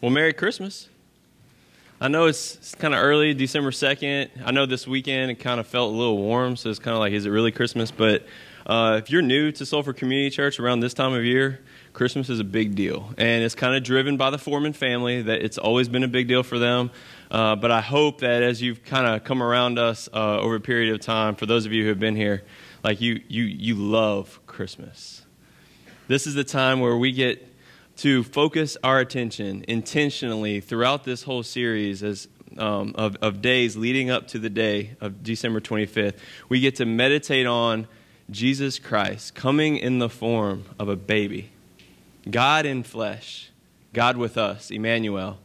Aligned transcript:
Well, 0.00 0.10
Merry 0.10 0.32
Christmas. 0.32 0.88
I 2.00 2.08
know 2.08 2.24
it's, 2.24 2.56
it's 2.56 2.74
kind 2.74 2.94
of 2.94 3.02
early, 3.02 3.34
December 3.34 3.70
2nd. 3.70 4.30
I 4.42 4.50
know 4.50 4.64
this 4.64 4.86
weekend 4.86 5.30
it 5.30 5.34
kind 5.34 5.60
of 5.60 5.66
felt 5.66 5.92
a 5.92 5.94
little 5.94 6.16
warm, 6.16 6.56
so 6.56 6.70
it's 6.70 6.78
kind 6.78 6.94
of 6.94 7.00
like, 7.00 7.12
is 7.12 7.26
it 7.26 7.28
really 7.28 7.52
Christmas? 7.52 7.90
But 7.90 8.24
uh, 8.64 8.98
if 9.02 9.10
you're 9.10 9.20
new 9.20 9.52
to 9.52 9.66
Sulphur 9.66 9.92
Community 9.92 10.30
Church 10.30 10.58
around 10.58 10.80
this 10.80 10.94
time 10.94 11.12
of 11.12 11.22
year, 11.22 11.60
Christmas 11.92 12.30
is 12.30 12.40
a 12.40 12.44
big 12.44 12.74
deal. 12.74 13.12
And 13.18 13.44
it's 13.44 13.54
kind 13.54 13.76
of 13.76 13.82
driven 13.82 14.16
by 14.16 14.30
the 14.30 14.38
Foreman 14.38 14.72
family, 14.72 15.20
that 15.20 15.42
it's 15.42 15.58
always 15.58 15.90
been 15.90 16.02
a 16.02 16.08
big 16.08 16.28
deal 16.28 16.42
for 16.42 16.58
them. 16.58 16.90
Uh, 17.30 17.56
but 17.56 17.70
I 17.70 17.82
hope 17.82 18.20
that 18.20 18.42
as 18.42 18.62
you've 18.62 18.82
kind 18.82 19.06
of 19.06 19.24
come 19.24 19.42
around 19.42 19.78
us 19.78 20.08
uh, 20.14 20.38
over 20.38 20.54
a 20.54 20.60
period 20.60 20.94
of 20.94 21.00
time, 21.02 21.34
for 21.34 21.44
those 21.44 21.66
of 21.66 21.74
you 21.74 21.82
who 21.82 21.90
have 21.90 22.00
been 22.00 22.16
here, 22.16 22.42
like 22.82 23.02
you, 23.02 23.20
you, 23.28 23.42
you 23.42 23.74
love 23.74 24.40
Christmas. 24.46 25.26
This 26.08 26.26
is 26.26 26.32
the 26.32 26.44
time 26.44 26.80
where 26.80 26.96
we 26.96 27.12
get 27.12 27.49
to 28.00 28.24
focus 28.24 28.78
our 28.82 28.98
attention 28.98 29.62
intentionally 29.68 30.60
throughout 30.60 31.04
this 31.04 31.22
whole 31.22 31.42
series 31.42 32.02
as, 32.02 32.28
um, 32.56 32.94
of, 32.96 33.14
of 33.20 33.42
days 33.42 33.76
leading 33.76 34.08
up 34.08 34.26
to 34.28 34.38
the 34.38 34.48
day 34.48 34.96
of 35.02 35.22
December 35.22 35.60
25th. 35.60 36.14
We 36.48 36.60
get 36.60 36.76
to 36.76 36.86
meditate 36.86 37.46
on 37.46 37.86
Jesus 38.30 38.78
Christ 38.78 39.34
coming 39.34 39.76
in 39.76 39.98
the 39.98 40.08
form 40.08 40.64
of 40.78 40.88
a 40.88 40.96
baby, 40.96 41.50
God 42.30 42.64
in 42.64 42.84
flesh, 42.84 43.50
God 43.92 44.16
with 44.16 44.38
us, 44.38 44.70
Emmanuel. 44.70 45.38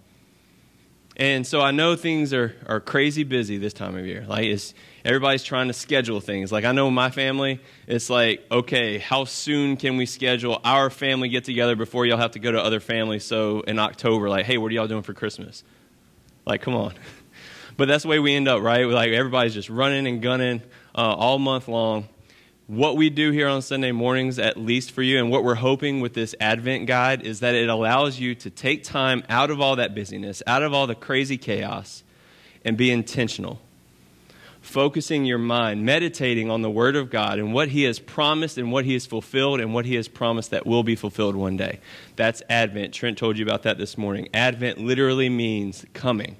And 1.17 1.47
so 1.47 1.61
I 1.61 1.71
know 1.71 1.95
things 1.95 2.33
are, 2.33 2.55
are 2.67 2.81
crazy 2.81 3.23
busy 3.23 3.57
this 3.57 3.73
time 3.73 3.95
of 3.95 4.05
year. 4.05 4.25
Like 4.27 4.45
it's, 4.45 4.73
everybody's 5.05 5.43
trying 5.43 5.67
to 5.67 5.73
schedule 5.73 6.19
things. 6.19 6.51
Like 6.51 6.65
I 6.65 6.73
know 6.73 6.91
my 6.91 7.09
family, 7.09 7.61
it's 7.87 8.09
like, 8.09 8.45
okay, 8.51 8.97
how 8.97 9.23
soon 9.23 9.77
can 9.77 9.95
we 9.95 10.05
schedule 10.05 10.59
our 10.65 10.89
family 10.89 11.29
get 11.29 11.45
together 11.45 11.75
before 11.75 12.05
y'all 12.05 12.17
have 12.17 12.31
to 12.31 12.39
go 12.39 12.51
to 12.51 12.61
other 12.61 12.81
families? 12.81 13.23
So 13.23 13.61
in 13.61 13.79
October, 13.79 14.29
like, 14.29 14.45
hey, 14.45 14.57
what 14.57 14.71
are 14.71 14.75
y'all 14.75 14.87
doing 14.87 15.03
for 15.03 15.13
Christmas? 15.13 15.63
Like, 16.45 16.61
come 16.61 16.75
on. 16.75 16.93
But 17.77 17.89
that's 17.89 18.03
the 18.03 18.09
way 18.09 18.19
we 18.19 18.33
end 18.33 18.47
up, 18.47 18.61
right? 18.61 18.87
Like 18.87 19.11
everybody's 19.11 19.53
just 19.53 19.69
running 19.69 20.07
and 20.07 20.21
gunning 20.21 20.61
uh, 20.97 21.13
all 21.13 21.37
month 21.39 21.67
long. 21.67 22.07
What 22.67 22.97
we 22.97 23.09
do 23.11 23.31
here 23.31 23.47
on 23.47 23.61
Sunday 23.61 23.91
mornings, 23.91 24.39
at 24.39 24.57
least 24.57 24.91
for 24.91 25.03
you, 25.03 25.19
and 25.19 25.29
what 25.29 25.43
we're 25.43 25.55
hoping 25.55 26.01
with 26.01 26.13
this 26.15 26.33
Advent 26.39 26.87
guide 26.87 27.21
is 27.21 27.41
that 27.41 27.53
it 27.53 27.69
allows 27.69 28.19
you 28.19 28.33
to 28.35 28.49
take 28.49 28.83
time 28.83 29.23
out 29.29 29.51
of 29.51 29.61
all 29.61 29.75
that 29.75 29.93
busyness, 29.93 30.41
out 30.47 30.63
of 30.63 30.73
all 30.73 30.87
the 30.87 30.95
crazy 30.95 31.37
chaos, 31.37 32.03
and 32.63 32.75
be 32.75 32.89
intentional 32.89 33.61
focusing 34.65 35.25
your 35.25 35.37
mind, 35.37 35.85
meditating 35.85 36.49
on 36.49 36.61
the 36.61 36.69
Word 36.69 36.95
of 36.95 37.09
God 37.09 37.39
and 37.39 37.53
what 37.53 37.69
He 37.69 37.83
has 37.83 37.99
promised 37.99 38.57
and 38.57 38.71
what 38.71 38.83
He 38.83 38.93
has 38.93 39.05
fulfilled 39.05 39.61
and 39.61 39.73
what 39.73 39.85
He 39.85 39.95
has 39.95 40.07
promised 40.07 40.51
that 40.51 40.65
will 40.65 40.83
be 40.83 40.95
fulfilled 40.95 41.35
one 41.35 41.55
day. 41.55 41.79
That's 42.15 42.41
Advent. 42.49 42.93
Trent 42.93 43.17
told 43.17 43.37
you 43.37 43.45
about 43.45 43.63
that 43.63 43.77
this 43.77 43.97
morning. 43.97 44.27
Advent 44.33 44.79
literally 44.79 45.29
means 45.29 45.85
coming. 45.93 46.37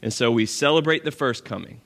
And 0.00 0.12
so 0.12 0.30
we 0.30 0.46
celebrate 0.46 1.04
the 1.04 1.10
first 1.10 1.44
coming. 1.44 1.80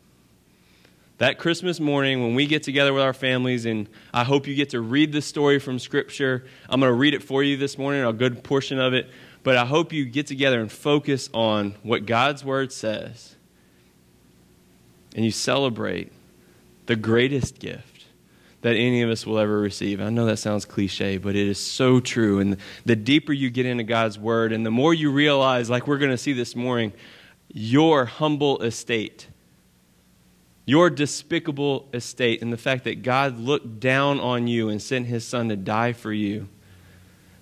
That 1.21 1.39
Christmas 1.39 1.81
morning, 1.81 2.23
when 2.23 2.35
we 2.35 2.47
get 2.47 2.63
together 2.63 2.95
with 2.95 3.03
our 3.03 3.13
families, 3.13 3.67
and 3.67 3.91
I 4.13 4.25
hope 4.25 4.47
you 4.47 4.55
get 4.55 4.71
to 4.71 4.81
read 4.81 5.13
the 5.13 5.21
story 5.21 5.59
from 5.59 5.79
Scripture. 5.79 6.47
I'm 6.67 6.81
going 6.81 6.91
to 6.91 6.97
read 6.97 7.13
it 7.13 7.23
for 7.23 7.43
you 7.43 7.59
this 7.59 7.77
morning, 7.77 8.03
a 8.03 8.13
good 8.15 8.43
portion 8.43 8.79
of 8.79 8.95
it. 8.95 9.11
But 9.43 9.59
I 9.59 9.67
hope 9.67 9.93
you 9.93 10.07
get 10.07 10.27
together 10.27 10.61
and 10.61 10.73
focus 10.73 11.29
on 11.35 11.75
what 11.83 12.07
God's 12.07 12.43
Word 12.43 12.73
says 12.73 13.37
and 15.15 15.25
you 15.25 15.31
celebrate 15.31 16.11
the 16.87 16.97
greatest 16.97 17.59
gift 17.59 18.07
that 18.63 18.77
any 18.77 19.03
of 19.03 19.11
us 19.11 19.27
will 19.27 19.39
ever 19.39 19.61
receive. 19.61 20.01
I 20.01 20.11
know 20.11 20.25
that 20.27 20.39
sounds 20.39 20.65
cliche, 20.65 21.19
but 21.19 21.35
it 21.35 21.49
is 21.49 21.59
so 21.59 22.01
true. 22.01 22.39
And 22.39 22.57
the 22.85 22.97
deeper 22.97 23.33
you 23.33 23.51
get 23.51 23.67
into 23.67 23.85
God's 23.85 24.19
word, 24.19 24.53
and 24.53 24.65
the 24.65 24.71
more 24.71 24.95
you 24.95 25.11
realize, 25.11 25.69
like 25.69 25.87
we're 25.87 25.99
going 25.99 26.11
to 26.11 26.19
see 26.19 26.33
this 26.33 26.57
morning, 26.57 26.93
your 27.53 28.05
humble 28.05 28.61
estate, 28.61 29.27
your 30.71 30.89
despicable 30.89 31.89
estate, 31.93 32.43
and 32.43 32.53
the 32.53 32.57
fact 32.57 32.85
that 32.85 33.03
God 33.03 33.39
looked 33.39 33.81
down 33.81 34.21
on 34.21 34.47
you 34.47 34.69
and 34.69 34.81
sent 34.81 35.07
his 35.07 35.27
son 35.27 35.49
to 35.49 35.57
die 35.57 35.93
for 35.93 36.13
you 36.13 36.49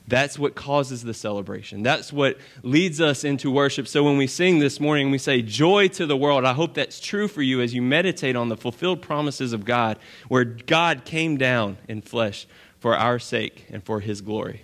that's 0.09 0.39
what 0.39 0.55
causes 0.55 1.03
the 1.03 1.12
celebration. 1.12 1.83
That's 1.83 2.11
what 2.11 2.38
leads 2.62 2.99
us 2.99 3.25
into 3.25 3.50
worship. 3.50 3.87
So 3.87 4.03
when 4.03 4.17
we 4.17 4.27
sing 4.27 4.59
this 4.59 4.81
morning, 4.81 5.11
we 5.11 5.19
say, 5.19 5.43
Joy 5.43 5.88
to 5.88 6.06
the 6.06 6.17
world. 6.17 6.47
I 6.47 6.55
hope 6.55 6.72
that's 6.72 6.99
true 6.99 7.28
for 7.28 7.43
you 7.43 7.61
as 7.61 7.75
you 7.75 7.83
meditate 7.83 8.34
on 8.34 8.49
the 8.49 8.56
fulfilled 8.56 9.03
promises 9.03 9.53
of 9.53 9.67
God, 9.67 9.99
where 10.28 10.44
God 10.44 11.05
came 11.05 11.37
down 11.37 11.77
in 11.88 12.00
flesh 12.00 12.47
for 12.78 12.97
our 12.97 13.19
sake 13.19 13.67
and 13.71 13.84
for 13.84 14.00
his 14.00 14.22
glory. 14.22 14.62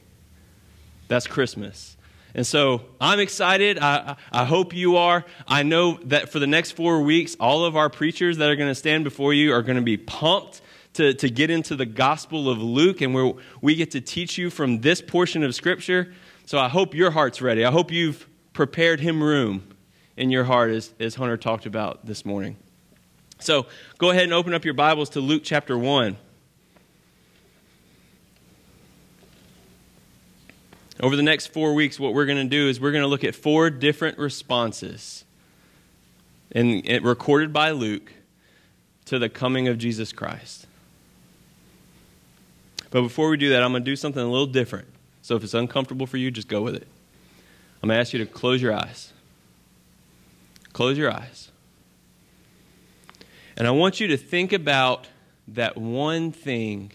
That's 1.08 1.26
Christmas. 1.26 1.98
And 2.34 2.46
so 2.46 2.82
I'm 3.00 3.20
excited. 3.20 3.78
I, 3.78 4.16
I 4.32 4.44
hope 4.44 4.74
you 4.74 4.96
are. 4.96 5.24
I 5.46 5.62
know 5.62 5.98
that 6.04 6.30
for 6.30 6.40
the 6.40 6.46
next 6.46 6.72
four 6.72 7.00
weeks, 7.02 7.36
all 7.38 7.64
of 7.64 7.76
our 7.76 7.88
preachers 7.88 8.38
that 8.38 8.50
are 8.50 8.56
going 8.56 8.70
to 8.70 8.74
stand 8.74 9.04
before 9.04 9.32
you 9.32 9.52
are 9.52 9.62
going 9.62 9.76
to 9.76 9.82
be 9.82 9.96
pumped 9.96 10.60
to, 10.94 11.14
to 11.14 11.28
get 11.28 11.50
into 11.50 11.76
the 11.76 11.86
Gospel 11.86 12.48
of 12.48 12.58
Luke 12.60 13.00
and 13.00 13.14
where 13.14 13.32
we 13.60 13.76
get 13.76 13.92
to 13.92 14.00
teach 14.00 14.36
you 14.36 14.50
from 14.50 14.80
this 14.80 15.00
portion 15.00 15.44
of 15.44 15.54
Scripture. 15.54 16.12
So 16.46 16.58
I 16.58 16.68
hope 16.68 16.94
your 16.94 17.12
heart's 17.12 17.40
ready. 17.40 17.64
I 17.64 17.70
hope 17.70 17.92
you've 17.92 18.28
prepared 18.52 19.00
him 19.00 19.22
room 19.22 19.68
in 20.16 20.30
your 20.30 20.44
heart, 20.44 20.70
as, 20.70 20.92
as 20.98 21.14
Hunter 21.14 21.36
talked 21.36 21.66
about 21.66 22.06
this 22.06 22.24
morning. 22.24 22.56
So 23.38 23.66
go 23.98 24.10
ahead 24.10 24.24
and 24.24 24.32
open 24.32 24.54
up 24.54 24.64
your 24.64 24.74
Bibles 24.74 25.10
to 25.10 25.20
Luke 25.20 25.42
chapter 25.44 25.76
1. 25.76 26.16
Over 31.00 31.16
the 31.16 31.22
next 31.22 31.48
four 31.48 31.74
weeks, 31.74 31.98
what 31.98 32.14
we're 32.14 32.26
going 32.26 32.38
to 32.38 32.44
do 32.44 32.68
is 32.68 32.80
we're 32.80 32.92
going 32.92 33.02
to 33.02 33.08
look 33.08 33.24
at 33.24 33.34
four 33.34 33.68
different 33.68 34.18
responses, 34.18 35.24
and 36.52 36.86
recorded 37.04 37.52
by 37.52 37.70
Luke, 37.72 38.12
to 39.06 39.18
the 39.18 39.28
coming 39.28 39.68
of 39.68 39.76
Jesus 39.76 40.12
Christ. 40.12 40.66
But 42.90 43.02
before 43.02 43.28
we 43.28 43.36
do 43.36 43.50
that, 43.50 43.62
I'm 43.62 43.72
going 43.72 43.84
to 43.84 43.90
do 43.90 43.96
something 43.96 44.22
a 44.22 44.30
little 44.30 44.46
different. 44.46 44.86
So 45.22 45.34
if 45.34 45.42
it's 45.42 45.54
uncomfortable 45.54 46.06
for 46.06 46.16
you, 46.16 46.30
just 46.30 46.48
go 46.48 46.62
with 46.62 46.76
it. 46.76 46.86
I'm 47.82 47.88
going 47.88 47.96
to 47.96 48.00
ask 48.00 48.12
you 48.12 48.20
to 48.20 48.26
close 48.26 48.62
your 48.62 48.72
eyes. 48.72 49.12
Close 50.72 50.96
your 50.96 51.10
eyes. 51.12 51.50
And 53.56 53.66
I 53.66 53.72
want 53.72 54.00
you 54.00 54.06
to 54.08 54.16
think 54.16 54.52
about 54.52 55.08
that 55.48 55.76
one 55.76 56.30
thing 56.30 56.92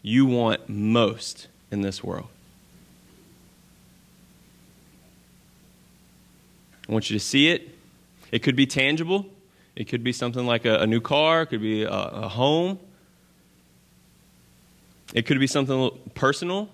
you 0.00 0.26
want 0.26 0.68
most 0.68 1.48
in 1.70 1.82
this 1.82 2.02
world. 2.02 2.28
I 6.88 6.92
want 6.92 7.10
you 7.10 7.18
to 7.18 7.24
see 7.24 7.48
it. 7.48 7.68
It 8.30 8.40
could 8.40 8.56
be 8.56 8.66
tangible. 8.66 9.26
It 9.76 9.84
could 9.84 10.02
be 10.02 10.12
something 10.12 10.46
like 10.46 10.64
a, 10.64 10.80
a 10.80 10.86
new 10.86 11.00
car. 11.00 11.42
It 11.42 11.46
could 11.46 11.62
be 11.62 11.84
a, 11.84 11.90
a 11.90 12.28
home. 12.28 12.78
It 15.14 15.26
could 15.26 15.38
be 15.38 15.46
something 15.46 15.90
personal. 16.14 16.68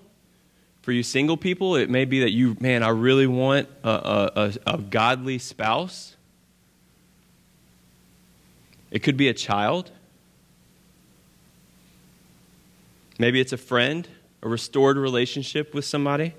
For 0.81 0.91
you 0.93 1.03
single 1.03 1.37
people, 1.37 1.75
it 1.75 1.89
may 1.89 2.05
be 2.05 2.21
that 2.21 2.31
you, 2.31 2.55
man, 2.59 2.83
I 2.83 2.89
really 2.89 3.27
want 3.27 3.67
a, 3.83 3.89
a, 3.89 4.53
a, 4.65 4.77
godly 4.77 5.37
spouse. 5.37 6.15
It 8.89 8.99
could 8.99 9.17
be 9.17 9.27
a 9.27 9.33
child. 9.33 9.91
Maybe 13.19 13.41
it's 13.41 13.51
a 13.51 13.57
friend, 13.57 14.07
a 14.41 14.47
restored 14.47 14.97
relationship 14.97 15.73
with 15.73 15.83
somebody. 15.83 16.33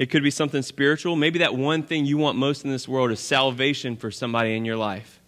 It 0.00 0.08
could 0.08 0.22
be 0.22 0.30
something 0.30 0.62
spiritual. 0.62 1.14
Maybe 1.14 1.40
that 1.40 1.54
one 1.54 1.82
thing 1.82 2.06
you 2.06 2.16
want 2.16 2.38
most 2.38 2.64
in 2.64 2.70
this 2.70 2.88
world 2.88 3.10
is 3.10 3.20
salvation 3.20 3.96
for 3.96 4.10
somebody 4.10 4.56
in 4.56 4.64
your 4.64 4.78
life. 4.78 5.20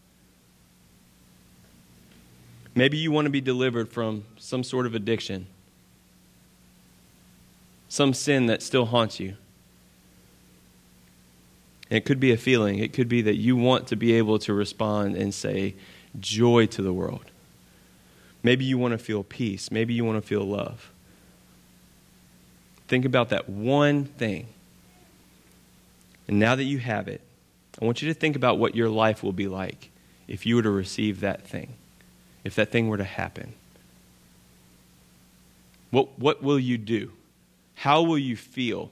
Maybe 2.74 2.96
you 2.96 3.12
want 3.12 3.26
to 3.26 3.30
be 3.30 3.42
delivered 3.42 3.90
from 3.90 4.24
some 4.38 4.64
sort 4.64 4.86
of 4.86 4.94
addiction 4.94 5.46
some 7.90 8.14
sin 8.14 8.46
that 8.46 8.62
still 8.62 8.86
haunts 8.86 9.20
you. 9.20 9.36
It 11.90 12.06
could 12.06 12.18
be 12.18 12.32
a 12.32 12.38
feeling, 12.38 12.78
it 12.78 12.94
could 12.94 13.06
be 13.06 13.20
that 13.20 13.36
you 13.36 13.54
want 13.54 13.88
to 13.88 13.96
be 13.96 14.14
able 14.14 14.38
to 14.38 14.54
respond 14.54 15.14
and 15.14 15.34
say, 15.34 15.74
joy 16.18 16.64
to 16.68 16.80
the 16.80 16.94
world. 16.94 17.26
Maybe 18.42 18.64
you 18.64 18.78
want 18.78 18.92
to 18.92 18.98
feel 18.98 19.22
peace. 19.22 19.70
Maybe 19.70 19.92
you 19.92 20.06
want 20.06 20.16
to 20.16 20.26
feel 20.26 20.40
love. 20.40 20.90
Think 22.88 23.04
about 23.04 23.28
that 23.28 23.50
one 23.50 24.06
thing. 24.06 24.46
And 26.32 26.38
now 26.38 26.54
that 26.54 26.64
you 26.64 26.78
have 26.78 27.08
it, 27.08 27.20
I 27.78 27.84
want 27.84 28.00
you 28.00 28.08
to 28.08 28.18
think 28.18 28.36
about 28.36 28.56
what 28.56 28.74
your 28.74 28.88
life 28.88 29.22
will 29.22 29.34
be 29.34 29.48
like 29.48 29.90
if 30.26 30.46
you 30.46 30.56
were 30.56 30.62
to 30.62 30.70
receive 30.70 31.20
that 31.20 31.46
thing, 31.46 31.74
if 32.42 32.54
that 32.54 32.72
thing 32.72 32.88
were 32.88 32.96
to 32.96 33.04
happen. 33.04 33.52
What, 35.90 36.18
what 36.18 36.42
will 36.42 36.58
you 36.58 36.78
do? 36.78 37.12
How 37.74 38.00
will 38.00 38.16
you 38.16 38.34
feel? 38.34 38.90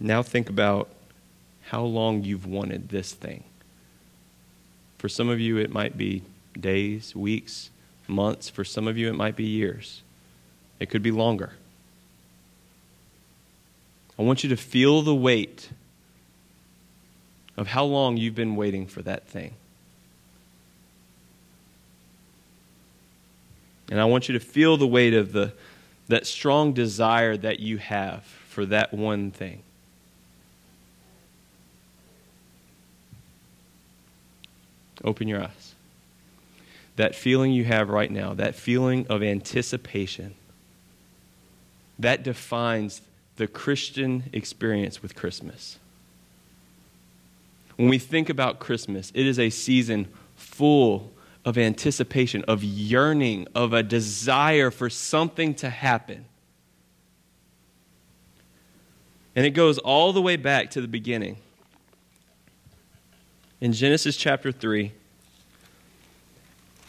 Now 0.00 0.22
think 0.22 0.48
about 0.48 0.88
how 1.66 1.82
long 1.82 2.24
you've 2.24 2.46
wanted 2.46 2.88
this 2.88 3.12
thing. 3.12 3.44
For 4.96 5.10
some 5.10 5.28
of 5.28 5.38
you, 5.38 5.58
it 5.58 5.70
might 5.70 5.98
be 5.98 6.22
days, 6.58 7.14
weeks, 7.14 7.68
months. 8.08 8.48
For 8.48 8.64
some 8.64 8.88
of 8.88 8.96
you, 8.96 9.10
it 9.10 9.14
might 9.14 9.36
be 9.36 9.44
years. 9.44 10.00
It 10.78 10.88
could 10.88 11.02
be 11.02 11.10
longer. 11.10 11.52
I 14.20 14.22
want 14.22 14.44
you 14.44 14.50
to 14.50 14.56
feel 14.58 15.00
the 15.00 15.14
weight 15.14 15.70
of 17.56 17.68
how 17.68 17.84
long 17.84 18.18
you've 18.18 18.34
been 18.34 18.54
waiting 18.54 18.86
for 18.86 19.00
that 19.00 19.26
thing. 19.26 19.54
And 23.90 23.98
I 23.98 24.04
want 24.04 24.28
you 24.28 24.34
to 24.34 24.44
feel 24.44 24.76
the 24.76 24.86
weight 24.86 25.14
of 25.14 25.32
the, 25.32 25.54
that 26.08 26.26
strong 26.26 26.74
desire 26.74 27.34
that 27.38 27.60
you 27.60 27.78
have 27.78 28.22
for 28.50 28.66
that 28.66 28.92
one 28.92 29.30
thing. 29.30 29.62
Open 35.02 35.28
your 35.28 35.44
eyes. 35.44 35.74
That 36.96 37.14
feeling 37.14 37.52
you 37.52 37.64
have 37.64 37.88
right 37.88 38.10
now, 38.10 38.34
that 38.34 38.54
feeling 38.54 39.06
of 39.06 39.22
anticipation, 39.22 40.34
that 41.98 42.22
defines 42.22 43.00
the 43.40 43.46
Christian 43.46 44.24
experience 44.34 45.00
with 45.00 45.14
Christmas. 45.14 45.78
When 47.76 47.88
we 47.88 47.96
think 47.98 48.28
about 48.28 48.58
Christmas, 48.58 49.10
it 49.14 49.26
is 49.26 49.38
a 49.38 49.48
season 49.48 50.08
full 50.36 51.10
of 51.46 51.56
anticipation, 51.56 52.44
of 52.46 52.62
yearning, 52.62 53.48
of 53.54 53.72
a 53.72 53.82
desire 53.82 54.70
for 54.70 54.90
something 54.90 55.54
to 55.54 55.70
happen. 55.70 56.26
And 59.34 59.46
it 59.46 59.52
goes 59.52 59.78
all 59.78 60.12
the 60.12 60.20
way 60.20 60.36
back 60.36 60.72
to 60.72 60.82
the 60.82 60.88
beginning. 60.88 61.38
In 63.58 63.72
Genesis 63.72 64.18
chapter 64.18 64.52
3, 64.52 64.92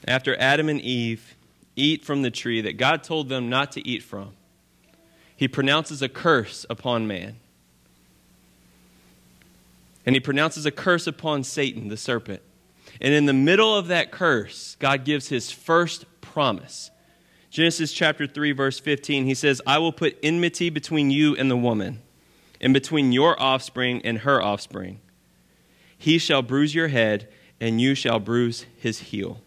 after 0.06 0.38
Adam 0.38 0.68
and 0.68 0.82
Eve 0.82 1.34
eat 1.78 2.04
from 2.04 2.24
the 2.24 2.32
tree 2.32 2.60
that 2.60 2.76
God 2.76 3.06
told 3.06 3.30
them 3.30 3.50
not 3.50 3.72
to 3.72 3.88
eat 3.88 4.04
from, 4.04 4.34
he 5.42 5.48
pronounces 5.48 6.04
a 6.04 6.08
curse 6.08 6.68
upon 6.70 7.08
man. 7.08 7.38
And 10.06 10.16
he 10.16 10.20
pronounces 10.20 10.68
a 10.68 10.72
curse 10.72 11.08
upon 11.08 11.44
Satan, 11.44 11.88
the 11.88 11.98
serpent. 11.98 12.44
And 13.02 13.12
in 13.12 13.26
the 13.26 13.34
middle 13.34 13.76
of 13.76 13.88
that 13.88 14.12
curse, 14.12 14.76
God 14.78 15.04
gives 15.04 15.30
his 15.30 15.50
first 15.50 16.06
promise. 16.22 16.92
Genesis 17.50 17.92
chapter 17.92 18.28
3, 18.28 18.52
verse 18.52 18.80
15, 18.80 19.26
he 19.26 19.34
says, 19.34 19.64
I 19.66 19.80
will 19.80 19.92
put 19.92 20.16
enmity 20.22 20.70
between 20.70 21.10
you 21.10 21.36
and 21.36 21.50
the 21.50 21.58
woman, 21.58 22.04
and 22.62 22.72
between 22.72 23.12
your 23.12 23.36
offspring 23.42 24.00
and 24.04 24.20
her 24.20 24.40
offspring. 24.40 25.00
He 25.98 26.20
shall 26.20 26.44
bruise 26.44 26.76
your 26.76 26.90
head, 26.90 27.28
and 27.60 27.82
you 27.82 27.96
shall 27.96 28.20
bruise 28.20 28.68
his 28.78 29.00
heel. 29.00 29.42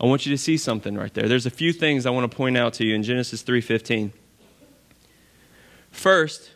I 0.00 0.06
want 0.06 0.26
you 0.26 0.32
to 0.32 0.38
see 0.38 0.56
something 0.56 0.96
right 0.96 1.14
there. 1.14 1.28
There's 1.28 1.46
a 1.46 1.50
few 1.50 1.72
things 1.72 2.04
I 2.04 2.10
want 2.10 2.28
to 2.28 2.36
point 2.36 2.56
out 2.56 2.74
to 2.74 2.84
you 2.84 2.96
in 2.96 3.04
Genesis 3.04 3.44
3:15. 3.44 4.10
First, 5.94 6.50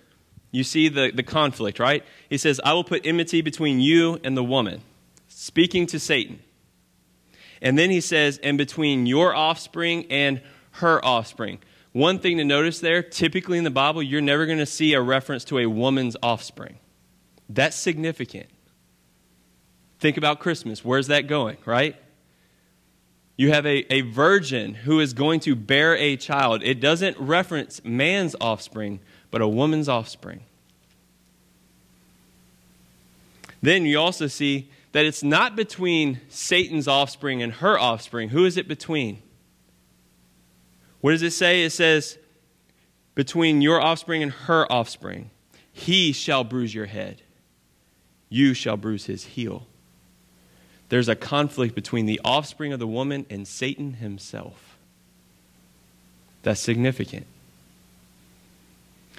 you 0.51 0.65
see 0.65 0.89
the, 0.89 1.13
the 1.15 1.23
conflict, 1.23 1.79
right? 1.79 2.05
He 2.29 2.39
says, 2.39 2.61
I 2.65 2.73
will 2.73 2.85
put 2.85 3.07
enmity 3.07 3.41
between 3.41 3.81
you 3.81 4.21
and 4.25 4.37
the 4.37 4.43
woman 4.43 4.81
speaking 5.29 5.87
to 5.87 6.01
Satan. 6.01 6.41
And 7.63 7.79
then 7.79 7.91
he 7.91 8.01
says, 8.01 8.39
and 8.43 8.59
between 8.59 9.07
your 9.07 9.35
offspring 9.35 10.07
and 10.11 10.41
her 10.73 11.05
offspring. 11.05 11.59
One 11.93 12.19
thing 12.19 12.37
to 12.39 12.45
notice 12.45 12.81
there 12.81 13.03
typically 13.03 13.59
in 13.59 13.65
the 13.65 13.71
Bible, 13.71 14.03
you're 14.03 14.21
never 14.21 14.45
going 14.45 14.59
to 14.59 14.67
see 14.67 14.93
a 14.95 15.01
reference 15.01 15.45
to 15.45 15.59
a 15.59 15.67
woman's 15.67 16.17
offspring. 16.23 16.79
That's 17.49 17.77
significant. 17.77 18.49
Think 20.01 20.17
about 20.17 20.41
Christmas. 20.41 20.85
Where's 20.85 21.07
that 21.07 21.27
going, 21.27 21.57
right? 21.65 21.97
You 23.37 23.53
have 23.53 23.67
a, 23.67 23.93
a 23.93 24.01
virgin 24.01 24.75
who 24.75 24.99
is 24.99 25.13
going 25.13 25.41
to 25.41 25.55
bear 25.55 25.97
a 25.97 26.17
child. 26.17 26.63
It 26.65 26.81
doesn't 26.81 27.17
reference 27.19 27.81
man's 27.85 28.35
offspring, 28.41 28.99
but 29.31 29.41
a 29.41 29.49
woman's 29.49 29.89
offspring. 29.89 30.41
Then 33.61 33.85
you 33.85 33.99
also 33.99 34.27
see 34.27 34.71
that 34.93 35.05
it's 35.05 35.23
not 35.23 35.57
between 35.57 36.21
Satan's 36.29 36.89
offspring 36.89 37.43
and 37.43 37.55
her 37.55 37.79
offspring. 37.79 38.31
Who 38.31 38.45
is 38.45 38.57
it 38.57 38.69
between? 38.69 39.23
What 41.01 41.13
does 41.13 41.23
it 41.23 41.33
say? 41.33 41.63
It 41.65 41.71
says, 41.71 42.19
between 43.19 43.61
your 43.61 43.81
offspring 43.81 44.23
and 44.23 44.31
her 44.31 44.71
offspring. 44.71 45.31
He 45.73 46.13
shall 46.13 46.45
bruise 46.45 46.73
your 46.73 46.87
head, 46.87 47.23
you 48.29 48.55
shall 48.55 48.77
bruise 48.77 49.07
his 49.07 49.25
heel. 49.25 49.67
There's 50.89 51.09
a 51.09 51.17
conflict 51.17 51.75
between 51.75 52.07
the 52.07 52.21
offspring 52.25 52.73
of 52.73 52.79
the 52.79 52.87
woman 52.87 53.27
and 53.29 53.47
Satan 53.47 53.95
himself. 53.95 54.79
That's 56.43 56.61
significant. 56.61 57.27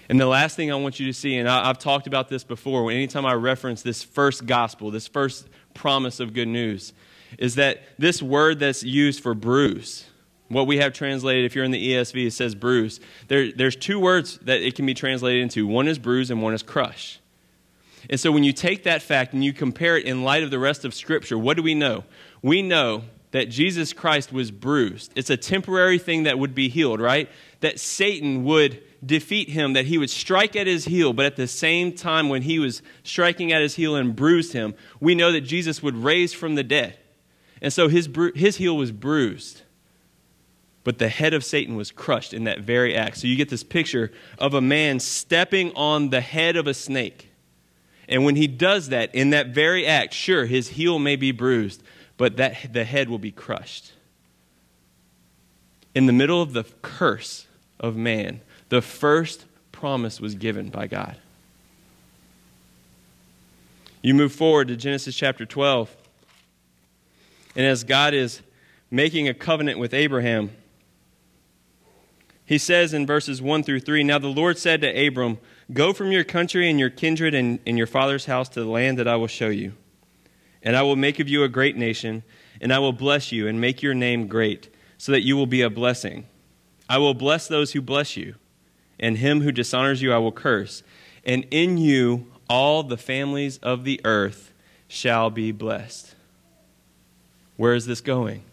And 0.09 0.19
the 0.19 0.25
last 0.25 0.55
thing 0.55 0.71
I 0.71 0.75
want 0.75 0.99
you 0.99 1.05
to 1.05 1.13
see, 1.13 1.37
and 1.37 1.47
I, 1.47 1.67
have 1.67 1.77
talked 1.77 2.07
about 2.07 2.29
this 2.29 2.43
before, 2.43 2.89
anytime 2.89 3.27
I 3.27 3.33
reference 3.33 3.83
this 3.83 4.03
first 4.03 4.47
gospel, 4.47 4.89
this 4.89 5.07
first 5.07 5.47
promise 5.75 6.19
of 6.19 6.33
good 6.33 6.47
news, 6.47 6.93
is 7.37 7.55
that 7.55 7.83
this 7.99 8.21
word 8.21 8.59
that's 8.59 8.81
used 8.81 9.21
for 9.21 9.35
bruise, 9.35 10.05
what 10.47 10.65
we 10.65 10.77
have 10.77 10.93
translated, 10.93 11.45
if 11.45 11.55
you're 11.55 11.63
in 11.63 11.69
the 11.69 11.93
ESV, 11.93 12.25
it 12.25 12.31
says 12.31 12.55
bruise. 12.55 12.99
There, 13.27 13.51
there's 13.51 13.75
two 13.75 13.99
words 13.99 14.39
that 14.39 14.61
it 14.61 14.73
can 14.73 14.87
be 14.87 14.95
translated 14.95 15.43
into 15.43 15.67
one 15.67 15.87
is 15.87 15.99
bruise 15.99 16.31
and 16.31 16.41
one 16.41 16.55
is 16.55 16.63
crush. 16.63 17.19
And 18.09 18.19
so 18.19 18.31
when 18.31 18.43
you 18.43 18.51
take 18.51 18.83
that 18.83 19.03
fact 19.03 19.33
and 19.33 19.43
you 19.43 19.53
compare 19.53 19.95
it 19.95 20.05
in 20.05 20.23
light 20.23 20.41
of 20.41 20.49
the 20.49 20.57
rest 20.57 20.85
of 20.85 20.95
Scripture, 20.95 21.37
what 21.37 21.55
do 21.55 21.61
we 21.61 21.75
know? 21.75 22.03
We 22.41 22.63
know 22.63 23.03
that 23.29 23.49
Jesus 23.49 23.93
Christ 23.93 24.33
was 24.33 24.49
bruised. 24.49 25.11
It's 25.15 25.29
a 25.29 25.37
temporary 25.37 25.99
thing 25.99 26.23
that 26.23 26.39
would 26.39 26.55
be 26.55 26.67
healed, 26.67 26.99
right? 26.99 27.29
That 27.59 27.79
Satan 27.79 28.43
would 28.45 28.81
defeat 29.05 29.49
him, 29.49 29.73
that 29.73 29.85
he 29.85 29.97
would 29.97 30.09
strike 30.09 30.55
at 30.55 30.67
his 30.67 30.85
heel, 30.85 31.13
but 31.13 31.25
at 31.25 31.35
the 31.35 31.47
same 31.47 31.93
time, 31.93 32.29
when 32.29 32.41
he 32.41 32.59
was 32.59 32.81
striking 33.03 33.51
at 33.51 33.61
his 33.61 33.75
heel 33.75 33.95
and 33.95 34.15
bruised 34.15 34.53
him, 34.53 34.73
we 34.99 35.15
know 35.15 35.31
that 35.31 35.41
Jesus 35.41 35.81
would 35.81 35.95
raise 35.95 36.33
from 36.33 36.55
the 36.55 36.63
dead. 36.63 36.97
And 37.61 37.71
so 37.71 37.87
his, 37.87 38.07
bru- 38.07 38.33
his 38.33 38.57
heel 38.57 38.75
was 38.77 38.91
bruised, 38.91 39.61
but 40.83 40.97
the 40.97 41.09
head 41.09 41.33
of 41.33 41.43
Satan 41.43 41.75
was 41.75 41.91
crushed 41.91 42.33
in 42.33 42.45
that 42.45 42.59
very 42.59 42.95
act. 42.95 43.17
So 43.17 43.27
you 43.27 43.35
get 43.35 43.49
this 43.49 43.63
picture 43.63 44.11
of 44.37 44.53
a 44.53 44.61
man 44.61 44.99
stepping 44.99 45.73
on 45.75 46.09
the 46.09 46.21
head 46.21 46.55
of 46.55 46.67
a 46.67 46.73
snake. 46.73 47.29
And 48.07 48.25
when 48.25 48.35
he 48.35 48.47
does 48.47 48.89
that, 48.89 49.13
in 49.13 49.29
that 49.31 49.47
very 49.47 49.85
act, 49.85 50.13
sure, 50.13 50.45
his 50.45 50.69
heel 50.69 50.99
may 50.99 51.15
be 51.15 51.31
bruised, 51.31 51.83
but 52.17 52.37
that, 52.37 52.73
the 52.73 52.83
head 52.83 53.07
will 53.07 53.19
be 53.19 53.31
crushed. 53.31 53.93
In 55.93 56.05
the 56.05 56.13
middle 56.13 56.41
of 56.41 56.53
the 56.53 56.65
curse 56.81 57.45
of 57.79 57.95
man, 57.95 58.41
the 58.69 58.81
first 58.81 59.45
promise 59.71 60.21
was 60.21 60.35
given 60.35 60.69
by 60.69 60.87
God. 60.87 61.17
You 64.01 64.13
move 64.13 64.31
forward 64.31 64.69
to 64.69 64.77
Genesis 64.77 65.15
chapter 65.15 65.45
12. 65.45 65.93
And 67.55 67.65
as 67.65 67.83
God 67.83 68.13
is 68.13 68.41
making 68.89 69.27
a 69.27 69.33
covenant 69.33 69.79
with 69.79 69.93
Abraham, 69.93 70.51
he 72.45 72.57
says 72.57 72.93
in 72.93 73.05
verses 73.05 73.41
1 73.41 73.63
through 73.63 73.81
3 73.81 74.03
Now 74.03 74.19
the 74.19 74.27
Lord 74.27 74.57
said 74.57 74.81
to 74.81 75.07
Abram, 75.07 75.39
Go 75.71 75.91
from 75.93 76.11
your 76.11 76.23
country 76.23 76.69
and 76.69 76.79
your 76.79 76.89
kindred 76.89 77.35
and, 77.35 77.59
and 77.67 77.77
your 77.77 77.87
father's 77.87 78.25
house 78.25 78.49
to 78.49 78.61
the 78.61 78.69
land 78.69 78.97
that 78.97 79.07
I 79.07 79.17
will 79.17 79.27
show 79.27 79.49
you. 79.49 79.73
And 80.63 80.75
I 80.75 80.81
will 80.81 80.95
make 80.95 81.19
of 81.19 81.29
you 81.29 81.43
a 81.43 81.49
great 81.49 81.77
nation, 81.77 82.23
and 82.59 82.73
I 82.73 82.79
will 82.79 82.93
bless 82.93 83.31
you 83.31 83.47
and 83.47 83.61
make 83.61 83.81
your 83.81 83.93
name 83.93 84.27
great, 84.27 84.73
so 84.97 85.11
that 85.11 85.21
you 85.21 85.37
will 85.37 85.45
be 85.45 85.61
a 85.61 85.69
blessing. 85.69 86.25
I 86.87 86.97
will 86.97 87.13
bless 87.13 87.47
those 87.47 87.73
who 87.73 87.81
bless 87.81 88.17
you 88.17 88.35
and 88.99 89.17
him 89.17 89.41
who 89.41 89.51
dishonors 89.51 90.01
you 90.01 90.13
I 90.13 90.17
will 90.17 90.31
curse. 90.31 90.83
And 91.23 91.45
in 91.51 91.77
you 91.77 92.27
all 92.49 92.83
the 92.83 92.97
families 92.97 93.57
of 93.59 93.83
the 93.83 94.01
earth 94.03 94.51
shall 94.87 95.29
be 95.29 95.51
blessed. 95.51 96.15
Where 97.57 97.73
is 97.73 97.85
this 97.85 98.01
going? 98.01 98.43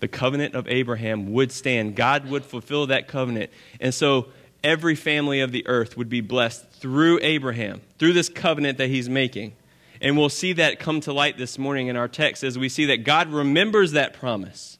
The 0.00 0.08
covenant 0.08 0.54
of 0.54 0.68
Abraham 0.68 1.32
would 1.32 1.52
stand. 1.52 1.96
God 1.96 2.28
would 2.30 2.44
fulfill 2.44 2.86
that 2.86 3.08
covenant. 3.08 3.50
And 3.80 3.92
so 3.92 4.28
every 4.62 4.94
family 4.94 5.40
of 5.40 5.52
the 5.52 5.66
earth 5.66 5.96
would 5.96 6.08
be 6.08 6.20
blessed 6.20 6.68
through 6.72 7.18
Abraham, 7.22 7.80
through 7.98 8.12
this 8.12 8.28
covenant 8.28 8.78
that 8.78 8.88
he's 8.88 9.08
making. 9.08 9.54
And 10.00 10.16
we'll 10.16 10.28
see 10.28 10.52
that 10.54 10.78
come 10.78 11.00
to 11.02 11.12
light 11.12 11.38
this 11.38 11.58
morning 11.58 11.88
in 11.88 11.96
our 11.96 12.08
text 12.08 12.44
as 12.44 12.58
we 12.58 12.68
see 12.68 12.86
that 12.86 13.04
God 13.04 13.28
remembers 13.28 13.92
that 13.92 14.12
promise 14.12 14.78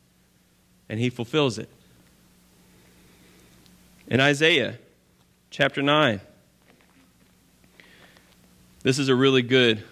and 0.89 1.01
he 1.01 1.11
fulfills 1.11 1.59
it 1.59 1.71
in 4.09 4.21
Isaiah 4.21 4.79
chapter 5.51 5.83
9. 5.83 6.21
This 8.83 8.99
is 8.99 9.09
a 9.09 9.15
really 9.15 9.43
good 9.43 9.83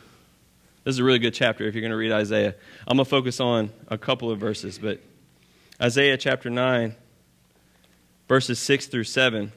this 0.84 0.96
is 0.96 0.98
a 0.98 1.04
really 1.04 1.18
good 1.18 1.32
chapter 1.32 1.66
if 1.66 1.74
you're 1.74 1.80
going 1.80 1.92
to 1.92 1.96
read 1.96 2.12
Isaiah. 2.12 2.54
I'm 2.86 2.98
going 2.98 3.06
to 3.06 3.10
focus 3.10 3.40
on 3.40 3.70
a 3.88 3.96
couple 3.96 4.30
of 4.30 4.38
verses, 4.38 4.78
but 4.78 5.00
Isaiah 5.80 6.18
chapter 6.18 6.50
9 6.50 6.94
verses 8.28 8.58
6 8.58 8.86
through 8.86 9.04
7. 9.04 9.50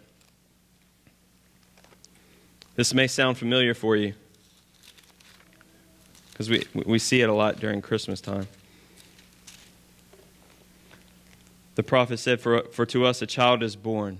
This 2.75 2.93
may 2.93 3.07
sound 3.07 3.37
familiar 3.37 3.73
for 3.73 3.97
you 3.97 4.13
because 6.31 6.49
we, 6.49 6.63
we 6.73 6.99
see 6.99 7.21
it 7.21 7.29
a 7.29 7.33
lot 7.33 7.59
during 7.59 7.81
Christmas 7.81 8.21
time. 8.21 8.47
The 11.75 11.83
prophet 11.83 12.19
said, 12.19 12.39
for, 12.39 12.63
for 12.71 12.85
to 12.87 13.05
us 13.05 13.21
a 13.21 13.27
child 13.27 13.63
is 13.63 13.75
born 13.75 14.19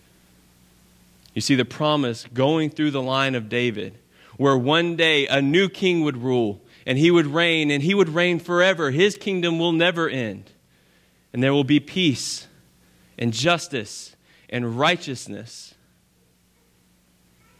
You 1.33 1.41
see 1.41 1.55
the 1.55 1.65
promise 1.65 2.25
going 2.33 2.69
through 2.69 2.91
the 2.91 3.01
line 3.01 3.35
of 3.35 3.49
David, 3.49 3.97
where 4.37 4.57
one 4.57 4.95
day 4.95 5.27
a 5.27 5.41
new 5.41 5.69
king 5.69 6.01
would 6.01 6.17
rule 6.17 6.61
and 6.85 6.97
he 6.97 7.11
would 7.11 7.27
reign 7.27 7.71
and 7.71 7.83
he 7.83 7.93
would 7.93 8.09
reign 8.09 8.39
forever. 8.39 8.91
His 8.91 9.15
kingdom 9.15 9.59
will 9.59 9.71
never 9.71 10.09
end. 10.09 10.51
And 11.33 11.41
there 11.41 11.53
will 11.53 11.63
be 11.63 11.79
peace 11.79 12.47
and 13.17 13.31
justice 13.31 14.15
and 14.49 14.77
righteousness. 14.77 15.73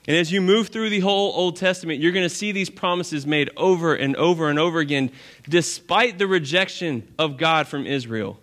And 0.08 0.18
as 0.18 0.32
you 0.32 0.42
move 0.42 0.70
through 0.70 0.90
the 0.90 1.00
whole 1.00 1.32
Old 1.34 1.56
Testament, 1.56 2.02
you're 2.02 2.12
going 2.12 2.28
to 2.28 2.36
see 2.36 2.52
these 2.52 2.70
promises 2.70 3.26
made 3.28 3.50
over 3.56 3.94
and 3.94 4.16
over 4.16 4.50
and 4.50 4.58
over 4.58 4.80
again, 4.80 5.12
despite 5.48 6.18
the 6.18 6.28
rejection 6.28 7.14
of 7.20 7.38
God 7.38 7.68
from 7.68 7.86
Israel. 7.86 8.40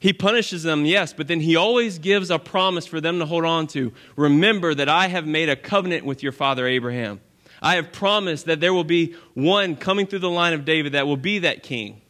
He 0.00 0.14
punishes 0.14 0.62
them, 0.62 0.86
yes, 0.86 1.12
but 1.12 1.28
then 1.28 1.40
he 1.40 1.54
always 1.54 1.98
gives 1.98 2.30
a 2.30 2.38
promise 2.38 2.86
for 2.86 3.02
them 3.02 3.18
to 3.18 3.26
hold 3.26 3.44
on 3.44 3.66
to. 3.68 3.92
Remember 4.16 4.74
that 4.74 4.88
I 4.88 5.08
have 5.08 5.26
made 5.26 5.50
a 5.50 5.56
covenant 5.56 6.06
with 6.06 6.22
your 6.22 6.32
father 6.32 6.66
Abraham. 6.66 7.20
I 7.60 7.74
have 7.74 7.92
promised 7.92 8.46
that 8.46 8.60
there 8.60 8.72
will 8.72 8.82
be 8.82 9.14
one 9.34 9.76
coming 9.76 10.06
through 10.06 10.20
the 10.20 10.30
line 10.30 10.54
of 10.54 10.64
David 10.64 10.92
that 10.92 11.06
will 11.06 11.18
be 11.18 11.40
that 11.40 11.62
king. 11.62 12.00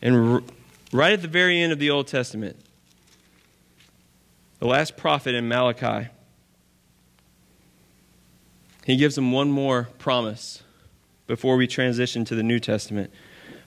And 0.00 0.48
right 0.92 1.12
at 1.14 1.22
the 1.22 1.28
very 1.28 1.60
end 1.60 1.72
of 1.72 1.80
the 1.80 1.90
Old 1.90 2.06
Testament, 2.06 2.56
the 4.60 4.68
last 4.68 4.96
prophet 4.96 5.34
in 5.34 5.48
Malachi, 5.48 6.10
he 8.84 8.96
gives 8.96 9.16
them 9.16 9.32
one 9.32 9.50
more 9.50 9.88
promise 9.98 10.62
before 11.26 11.56
we 11.56 11.66
transition 11.66 12.24
to 12.26 12.36
the 12.36 12.44
New 12.44 12.60
Testament. 12.60 13.10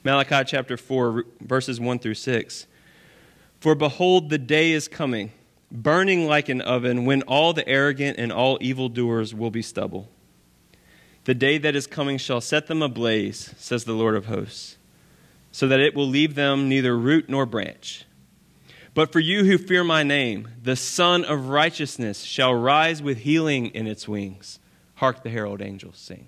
Malachi 0.03 0.43
chapter 0.45 0.77
4, 0.77 1.25
verses 1.41 1.79
1 1.79 1.99
through 1.99 2.13
6. 2.13 2.67
For 3.59 3.75
behold, 3.75 4.29
the 4.29 4.37
day 4.37 4.71
is 4.71 4.87
coming, 4.87 5.31
burning 5.71 6.27
like 6.27 6.49
an 6.49 6.61
oven, 6.61 7.05
when 7.05 7.21
all 7.23 7.53
the 7.53 7.67
arrogant 7.67 8.17
and 8.17 8.31
all 8.31 8.57
evildoers 8.61 9.33
will 9.33 9.51
be 9.51 9.61
stubble. 9.61 10.09
The 11.25 11.35
day 11.35 11.57
that 11.57 11.75
is 11.75 11.85
coming 11.85 12.17
shall 12.17 12.41
set 12.41 12.67
them 12.67 12.81
ablaze, 12.81 13.53
says 13.57 13.83
the 13.83 13.93
Lord 13.93 14.15
of 14.15 14.25
hosts 14.27 14.77
so 15.51 15.67
that 15.67 15.79
it 15.79 15.95
will 15.95 16.07
leave 16.07 16.35
them 16.35 16.69
neither 16.69 16.97
root 16.97 17.29
nor 17.29 17.45
branch. 17.45 18.05
But 18.93 19.11
for 19.11 19.19
you 19.19 19.45
who 19.45 19.57
fear 19.57 19.83
my 19.83 20.03
name, 20.03 20.47
the 20.61 20.75
Sun 20.75 21.25
of 21.25 21.49
Righteousness 21.49 22.21
shall 22.21 22.53
rise 22.53 23.01
with 23.01 23.19
healing 23.19 23.67
in 23.67 23.87
its 23.87 24.07
wings. 24.07 24.59
Hark 24.95 25.23
the 25.23 25.29
herald 25.29 25.61
angels 25.61 25.97
sing. 25.97 26.27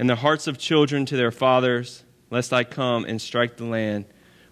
and 0.00 0.08
the 0.08 0.16
hearts 0.16 0.46
of 0.46 0.56
children 0.56 1.04
to 1.04 1.14
their 1.14 1.30
fathers, 1.30 2.04
lest 2.30 2.54
I 2.54 2.64
come 2.64 3.04
and 3.04 3.20
strike 3.20 3.58
the 3.58 3.66
land 3.66 4.06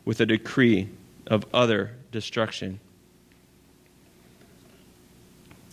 with 0.04 0.20
a 0.20 0.26
decree 0.26 0.90
of 1.26 1.46
utter 1.54 1.96
destruction. 2.12 2.80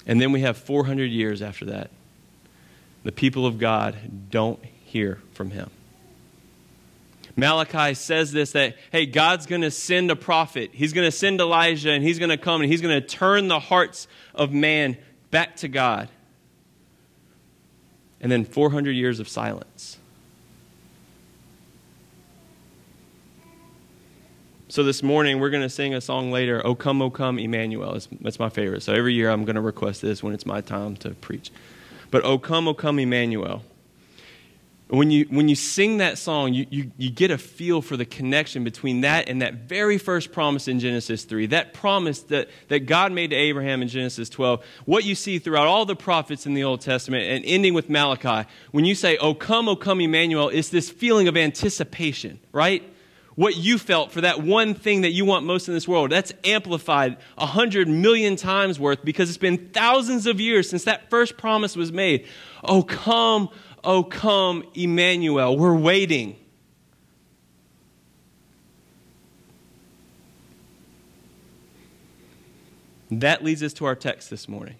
And 0.07 0.21
then 0.21 0.31
we 0.31 0.39
have 0.39 0.55
400 0.55 1.11
years 1.11 1.41
after 1.41 1.65
that. 1.65 1.91
The 3.03 3.11
people 3.11 3.45
of 3.45 3.59
God 3.59 3.97
don't 4.29 4.63
hear 4.63 5.19
from 5.33 5.51
him. 5.51 5.69
Malachi 7.35 7.95
says 7.95 8.31
this 8.31 8.53
that, 8.53 8.77
hey, 8.93 9.05
God's 9.05 9.45
going 9.45 9.63
to 9.63 9.71
send 9.71 10.09
a 10.09 10.15
prophet. 10.15 10.69
He's 10.71 10.93
going 10.93 11.05
to 11.05 11.11
send 11.11 11.41
Elijah, 11.41 11.91
and 11.91 12.01
he's 12.01 12.17
going 12.17 12.29
to 12.29 12.37
come 12.37 12.61
and 12.61 12.71
he's 12.71 12.81
going 12.81 13.01
to 13.01 13.05
turn 13.05 13.49
the 13.49 13.59
hearts 13.59 14.07
of 14.33 14.53
man 14.53 14.95
back 15.31 15.57
to 15.57 15.67
God. 15.67 16.07
And 18.25 18.31
then 18.31 18.43
400 18.43 18.89
years 18.93 19.19
of 19.19 19.29
silence. 19.29 19.99
So 24.67 24.81
this 24.81 25.03
morning, 25.03 25.39
we're 25.39 25.51
going 25.51 25.61
to 25.61 25.69
sing 25.69 25.93
a 25.93 26.01
song 26.01 26.31
later, 26.31 26.65
O 26.65 26.73
Come, 26.73 27.03
O 27.03 27.11
Come, 27.11 27.37
Emmanuel. 27.37 27.99
That's 28.21 28.39
my 28.39 28.49
favorite. 28.49 28.81
So 28.81 28.95
every 28.95 29.13
year, 29.13 29.29
I'm 29.29 29.45
going 29.45 29.57
to 29.57 29.61
request 29.61 30.01
this 30.01 30.23
when 30.23 30.33
it's 30.33 30.43
my 30.43 30.59
time 30.59 30.95
to 30.95 31.11
preach. 31.11 31.51
But 32.09 32.25
O 32.25 32.39
Come, 32.39 32.67
O 32.67 32.73
Come, 32.73 32.97
Emmanuel 32.97 33.61
when 34.87 35.09
you, 35.09 35.25
when 35.31 35.49
you 35.49 35.55
sing 35.55 35.97
that 35.97 36.19
song, 36.19 36.53
you, 36.53 36.67
you, 36.69 36.91
you 36.97 37.09
get 37.09 37.31
a 37.31 37.39
feel 37.39 37.81
for 37.81 37.97
the 37.97 38.05
connection 38.05 38.63
between 38.63 39.01
that 39.01 39.27
and 39.27 39.41
that 39.41 39.67
very 39.67 39.97
first 39.97 40.31
promise 40.31 40.67
in 40.67 40.79
Genesis 40.79 41.23
3. 41.23 41.47
That 41.47 41.73
promise 41.73 42.21
that, 42.23 42.49
that 42.67 42.81
God 42.81 43.11
made 43.11 43.31
to 43.31 43.35
Abraham 43.35 43.81
in 43.81 43.87
Genesis 43.87 44.29
12. 44.29 44.63
What 44.85 45.03
you 45.03 45.15
see 45.15 45.39
throughout 45.39 45.65
all 45.65 45.87
the 45.87 45.95
prophets 45.95 46.45
in 46.45 46.53
the 46.53 46.63
Old 46.63 46.81
Testament 46.81 47.23
and 47.23 47.43
ending 47.45 47.73
with 47.73 47.89
Malachi. 47.89 48.47
When 48.71 48.85
you 48.85 48.93
say, 48.93 49.17
Oh, 49.17 49.33
come, 49.33 49.67
oh, 49.67 49.75
come, 49.75 50.01
Emmanuel, 50.01 50.49
it's 50.49 50.69
this 50.69 50.91
feeling 50.91 51.27
of 51.27 51.35
anticipation, 51.35 52.39
right? 52.51 52.83
What 53.33 53.57
you 53.57 53.79
felt 53.79 54.11
for 54.11 54.21
that 54.21 54.43
one 54.43 54.75
thing 54.75 55.01
that 55.01 55.11
you 55.11 55.25
want 55.25 55.45
most 55.45 55.67
in 55.67 55.73
this 55.73 55.87
world. 55.87 56.11
That's 56.11 56.31
amplified 56.43 57.17
a 57.37 57.45
hundred 57.47 57.89
million 57.89 58.35
times 58.35 58.79
worth 58.79 59.03
because 59.03 59.29
it's 59.29 59.37
been 59.37 59.69
thousands 59.69 60.27
of 60.27 60.39
years 60.39 60.69
since 60.69 60.83
that 60.85 61.09
first 61.09 61.37
promise 61.37 61.75
was 61.75 61.91
made. 61.91 62.27
Oh, 62.63 62.83
come, 62.83 63.49
Oh, 63.85 64.03
come, 64.03 64.65
Emmanuel. 64.73 65.55
We're 65.55 65.75
waiting. 65.75 66.37
That 73.11 73.43
leads 73.43 73.61
us 73.61 73.73
to 73.73 73.85
our 73.85 73.95
text 73.95 74.31
this 74.31 74.49
morning. 74.49 74.75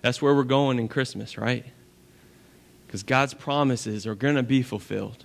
That's 0.00 0.20
where 0.20 0.34
we're 0.34 0.42
going 0.42 0.80
in 0.80 0.88
Christmas, 0.88 1.38
right? 1.38 1.64
Because 2.84 3.04
God's 3.04 3.32
promises 3.32 4.08
are 4.08 4.16
going 4.16 4.34
to 4.34 4.42
be 4.42 4.62
fulfilled. 4.62 5.24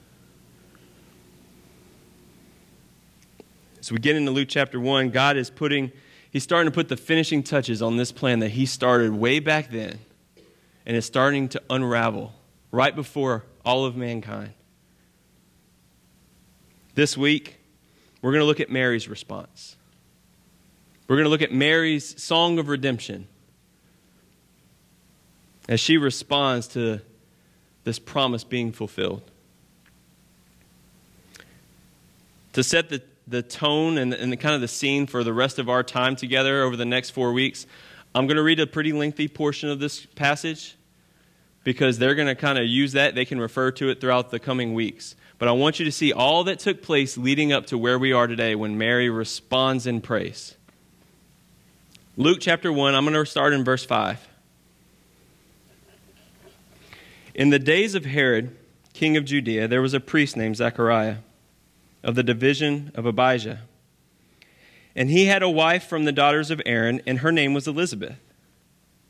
As 3.80 3.92
we 3.92 3.98
get 3.98 4.16
into 4.16 4.30
Luke 4.30 4.50
chapter 4.50 4.80
1, 4.80 5.10
God 5.10 5.38
is 5.38 5.50
putting, 5.50 5.92
He's 6.30 6.44
starting 6.44 6.72
to 6.72 6.76
put 6.76 6.88
the 6.88 6.98
finishing 6.98 7.42
touches 7.42 7.82
on 7.82 7.98
this 7.98 8.12
plan 8.12 8.40
that 8.40 8.50
He 8.50 8.68
started 8.68 9.14
way 9.14 9.40
back 9.40 9.72
then, 9.72 9.98
and 10.86 10.96
it's 10.96 11.08
starting 11.08 11.50
to 11.50 11.62
unravel 11.72 12.37
right 12.72 12.96
before 12.96 13.46
all 13.66 13.86
of 13.86 13.96
mankind. 13.96 14.54
This 16.96 17.16
week, 17.16 17.58
we're 18.22 18.32
going 18.32 18.42
to 18.42 18.46
look 18.46 18.60
at 18.60 18.70
Mary's 18.70 19.08
response. 19.08 19.76
We're 21.08 21.16
going 21.16 21.26
to 21.26 21.30
look 21.30 21.42
at 21.42 21.54
Mary's 21.54 22.22
song 22.22 22.60
of 22.60 22.68
redemption 22.68 23.28
as 25.70 25.80
she 25.80 25.98
responds 25.98 26.68
to 26.70 27.02
this 27.84 28.00
promise 28.00 28.44
being 28.44 28.72
fulfilled. 28.72 29.22
To 32.54 32.64
set 32.64 32.90
the, 32.90 33.02
the 33.28 33.42
tone 33.42 33.98
and, 33.98 34.14
and 34.14 34.32
the, 34.32 34.38
kind 34.38 34.56
of 34.56 34.62
the 34.62 34.68
scene 34.68 35.06
for 35.08 35.24
the 35.24 35.34
rest 35.34 35.60
of 35.60 35.70
our 35.70 35.84
time 35.84 36.16
together 36.16 36.64
over 36.64 36.76
the 36.76 36.86
next 36.86 37.12
four 37.12 37.32
weeks, 37.32 37.68
I'm 38.16 38.26
going 38.28 38.38
to 38.38 38.44
read 38.44 38.60
a 38.60 38.68
pretty 38.68 38.92
lengthy 38.92 39.28
portion 39.28 39.70
of 39.70 39.80
this 39.80 40.06
passage 40.06 40.76
because 41.68 41.98
they're 41.98 42.16
going 42.16 42.30
to 42.30 42.34
kind 42.34 42.58
of 42.58 42.66
use 42.66 42.94
that. 42.94 43.14
They 43.14 43.26
can 43.26 43.42
refer 43.42 43.72
to 43.72 43.90
it 43.90 44.00
throughout 44.00 44.32
the 44.32 44.40
coming 44.40 44.74
weeks. 44.74 45.18
But 45.38 45.50
I 45.50 45.52
want 45.52 45.80
you 45.80 45.84
to 45.84 45.92
see 45.92 46.14
all 46.14 46.46
that 46.46 46.60
took 46.60 46.82
place 46.82 47.18
leading 47.18 47.52
up 47.52 47.66
to 47.66 47.78
where 47.78 48.00
we 48.00 48.14
are 48.14 48.26
today 48.26 48.56
when 48.56 48.78
Mary 48.78 49.10
responds 49.10 49.86
in 49.86 50.00
praise. 50.00 50.56
Luke 52.16 52.38
chapter 52.40 52.72
1, 52.72 52.96
I'm 52.96 53.04
going 53.04 53.16
to 53.16 53.30
start 53.30 53.52
in 53.52 53.66
verse 53.66 53.84
5. 53.84 54.26
In 57.36 57.50
the 57.50 57.60
days 57.60 57.96
of 57.96 58.06
Herod, 58.06 58.56
king 58.94 59.18
of 59.18 59.26
Judea, 59.26 59.68
there 59.68 59.82
was 59.82 59.94
a 59.94 60.00
priest 60.00 60.38
named 60.38 60.56
Zechariah 60.56 61.18
of 62.02 62.16
the 62.16 62.24
division 62.24 62.94
of 62.96 63.06
Abijah. 63.06 63.60
And 64.96 65.10
he 65.10 65.26
had 65.26 65.44
a 65.44 65.50
wife 65.50 65.86
from 65.86 66.06
the 66.06 66.14
daughters 66.14 66.50
of 66.50 66.62
Aaron, 66.66 67.02
and 67.06 67.20
her 67.20 67.32
name 67.34 67.54
was 67.54 67.68
Elizabeth. 67.68 68.20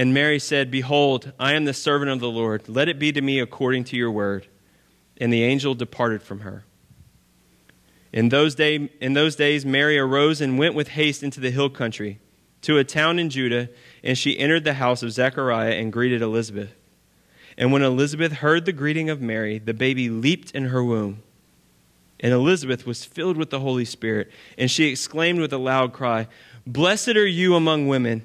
And 0.00 0.14
Mary 0.14 0.38
said, 0.38 0.70
Behold, 0.70 1.34
I 1.38 1.52
am 1.52 1.66
the 1.66 1.74
servant 1.74 2.10
of 2.10 2.20
the 2.20 2.30
Lord. 2.30 2.70
Let 2.70 2.88
it 2.88 2.98
be 2.98 3.12
to 3.12 3.20
me 3.20 3.38
according 3.38 3.84
to 3.84 3.98
your 3.98 4.10
word. 4.10 4.46
And 5.18 5.30
the 5.30 5.44
angel 5.44 5.74
departed 5.74 6.22
from 6.22 6.40
her. 6.40 6.64
In 8.10 8.30
those, 8.30 8.54
day, 8.54 8.88
in 9.02 9.12
those 9.12 9.36
days, 9.36 9.66
Mary 9.66 9.98
arose 9.98 10.40
and 10.40 10.58
went 10.58 10.74
with 10.74 10.88
haste 10.88 11.22
into 11.22 11.38
the 11.38 11.50
hill 11.50 11.68
country, 11.68 12.18
to 12.62 12.78
a 12.78 12.82
town 12.82 13.18
in 13.18 13.28
Judah, 13.28 13.68
and 14.02 14.16
she 14.16 14.38
entered 14.38 14.64
the 14.64 14.72
house 14.72 15.02
of 15.02 15.12
Zechariah 15.12 15.72
and 15.72 15.92
greeted 15.92 16.22
Elizabeth. 16.22 16.72
And 17.58 17.70
when 17.70 17.82
Elizabeth 17.82 18.32
heard 18.32 18.64
the 18.64 18.72
greeting 18.72 19.10
of 19.10 19.20
Mary, 19.20 19.58
the 19.58 19.74
baby 19.74 20.08
leaped 20.08 20.50
in 20.52 20.68
her 20.68 20.82
womb. 20.82 21.22
And 22.20 22.32
Elizabeth 22.32 22.86
was 22.86 23.04
filled 23.04 23.36
with 23.36 23.50
the 23.50 23.60
Holy 23.60 23.84
Spirit, 23.84 24.30
and 24.56 24.70
she 24.70 24.86
exclaimed 24.86 25.40
with 25.40 25.52
a 25.52 25.58
loud 25.58 25.92
cry, 25.92 26.26
Blessed 26.66 27.16
are 27.16 27.26
you 27.26 27.54
among 27.54 27.86
women, 27.86 28.24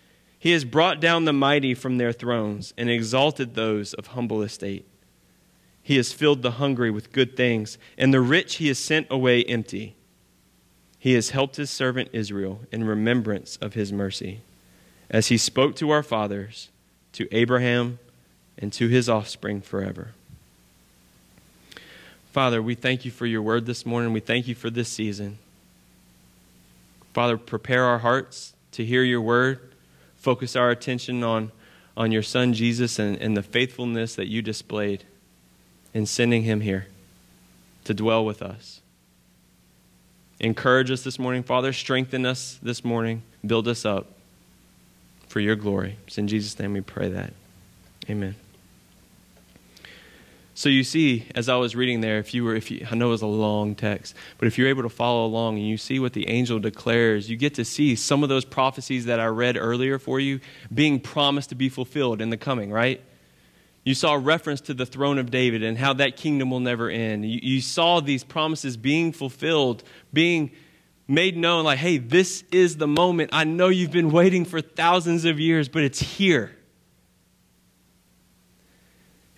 He 0.41 0.53
has 0.53 0.65
brought 0.65 0.99
down 0.99 1.25
the 1.25 1.33
mighty 1.33 1.75
from 1.75 1.99
their 1.99 2.11
thrones 2.11 2.73
and 2.75 2.89
exalted 2.89 3.53
those 3.53 3.93
of 3.93 4.07
humble 4.07 4.41
estate. 4.41 4.87
He 5.83 5.97
has 5.97 6.13
filled 6.13 6.41
the 6.41 6.53
hungry 6.53 6.89
with 6.89 7.11
good 7.11 7.37
things, 7.37 7.77
and 7.95 8.11
the 8.11 8.21
rich 8.21 8.55
he 8.55 8.67
has 8.69 8.79
sent 8.79 9.05
away 9.11 9.43
empty. 9.43 9.93
He 10.97 11.13
has 11.13 11.29
helped 11.29 11.57
his 11.57 11.69
servant 11.69 12.09
Israel 12.11 12.61
in 12.71 12.85
remembrance 12.85 13.57
of 13.57 13.75
his 13.75 13.93
mercy 13.93 14.41
as 15.11 15.27
he 15.27 15.37
spoke 15.37 15.75
to 15.75 15.91
our 15.91 16.01
fathers, 16.01 16.69
to 17.13 17.31
Abraham, 17.31 17.99
and 18.57 18.73
to 18.73 18.87
his 18.87 19.07
offspring 19.07 19.61
forever. 19.61 20.15
Father, 22.31 22.63
we 22.63 22.73
thank 22.73 23.05
you 23.05 23.11
for 23.11 23.27
your 23.27 23.43
word 23.43 23.67
this 23.67 23.85
morning. 23.85 24.11
We 24.11 24.21
thank 24.21 24.47
you 24.47 24.55
for 24.55 24.71
this 24.71 24.89
season. 24.89 25.37
Father, 27.13 27.37
prepare 27.37 27.83
our 27.83 27.99
hearts 27.99 28.53
to 28.71 28.83
hear 28.83 29.03
your 29.03 29.21
word. 29.21 29.70
Focus 30.21 30.55
our 30.55 30.69
attention 30.69 31.23
on, 31.23 31.51
on 31.97 32.11
your 32.11 32.21
son 32.21 32.53
Jesus 32.53 32.99
and, 32.99 33.17
and 33.17 33.35
the 33.35 33.41
faithfulness 33.41 34.13
that 34.15 34.27
you 34.27 34.43
displayed 34.43 35.03
in 35.95 36.05
sending 36.05 36.43
him 36.43 36.61
here 36.61 36.85
to 37.85 37.93
dwell 37.95 38.23
with 38.23 38.43
us. 38.43 38.81
Encourage 40.39 40.91
us 40.91 41.03
this 41.03 41.17
morning, 41.17 41.41
Father. 41.41 41.73
Strengthen 41.73 42.27
us 42.27 42.59
this 42.61 42.85
morning. 42.85 43.23
Build 43.43 43.67
us 43.67 43.83
up 43.83 44.11
for 45.27 45.39
your 45.39 45.55
glory. 45.55 45.97
It's 46.05 46.19
in 46.19 46.27
Jesus' 46.27 46.57
name 46.59 46.73
we 46.73 46.81
pray 46.81 47.09
that. 47.09 47.33
Amen. 48.07 48.35
So 50.61 50.69
you 50.69 50.83
see, 50.83 51.25
as 51.33 51.49
I 51.49 51.55
was 51.55 51.75
reading 51.75 52.01
there, 52.01 52.19
if 52.19 52.35
you 52.35 52.43
were, 52.43 52.55
if 52.55 52.69
you, 52.69 52.85
I 52.91 52.93
know 52.93 53.07
it 53.07 53.09
was 53.09 53.23
a 53.23 53.25
long 53.25 53.73
text, 53.73 54.13
but 54.37 54.47
if 54.47 54.59
you're 54.59 54.67
able 54.67 54.83
to 54.83 54.89
follow 54.89 55.25
along 55.25 55.57
and 55.57 55.67
you 55.67 55.75
see 55.75 55.97
what 55.97 56.13
the 56.13 56.29
angel 56.29 56.59
declares, 56.59 57.27
you 57.27 57.35
get 57.35 57.55
to 57.55 57.65
see 57.65 57.95
some 57.95 58.21
of 58.21 58.29
those 58.29 58.45
prophecies 58.45 59.05
that 59.05 59.19
I 59.19 59.25
read 59.25 59.57
earlier 59.57 59.97
for 59.97 60.19
you 60.19 60.39
being 60.71 60.99
promised 60.99 61.49
to 61.49 61.55
be 61.55 61.67
fulfilled 61.67 62.21
in 62.21 62.29
the 62.29 62.37
coming, 62.37 62.71
right? 62.71 63.01
You 63.83 63.95
saw 63.95 64.13
reference 64.13 64.61
to 64.61 64.75
the 64.75 64.85
throne 64.85 65.17
of 65.17 65.31
David 65.31 65.63
and 65.63 65.79
how 65.79 65.93
that 65.93 66.15
kingdom 66.15 66.51
will 66.51 66.59
never 66.59 66.91
end. 66.91 67.25
You, 67.25 67.39
you 67.41 67.59
saw 67.59 67.99
these 67.99 68.23
promises 68.23 68.77
being 68.77 69.13
fulfilled, 69.13 69.81
being 70.13 70.51
made 71.07 71.35
known 71.35 71.63
like, 71.63 71.79
hey, 71.79 71.97
this 71.97 72.43
is 72.51 72.77
the 72.77 72.87
moment. 72.87 73.31
I 73.33 73.45
know 73.45 73.69
you've 73.69 73.89
been 73.89 74.11
waiting 74.11 74.45
for 74.45 74.61
thousands 74.61 75.25
of 75.25 75.39
years, 75.39 75.69
but 75.69 75.81
it's 75.81 75.99
here. 75.99 76.55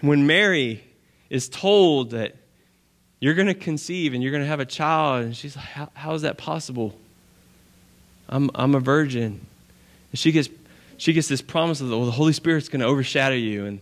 When 0.02 0.28
Mary 0.28 0.84
is 1.34 1.50
told 1.50 2.12
that 2.12 2.36
you're 3.20 3.34
going 3.34 3.48
to 3.48 3.54
conceive 3.54 4.14
and 4.14 4.22
you're 4.22 4.32
going 4.32 4.44
to 4.44 4.48
have 4.48 4.60
a 4.60 4.66
child, 4.66 5.26
and 5.26 5.36
she's 5.36 5.56
like, 5.56 5.66
how, 5.66 5.90
how 5.94 6.14
is 6.14 6.22
that 6.22 6.38
possible? 6.38 6.98
I'm, 8.30 8.50
I'm 8.56 8.76
a 8.76 8.80
virgin. 8.80 9.46
And 10.12 10.20
she 10.20 10.32
gets, 10.32 10.50
she 10.98 11.14
gets 11.14 11.28
this 11.28 11.42
promise 11.42 11.82
of, 11.82 11.90
well, 11.90 12.06
the 12.06 12.12
Holy 12.12 12.34
Spirit's 12.34 12.70
going 12.70 12.82
to 12.82 12.88
overshadow 12.88 13.36
you, 13.36 13.66
and, 13.66 13.82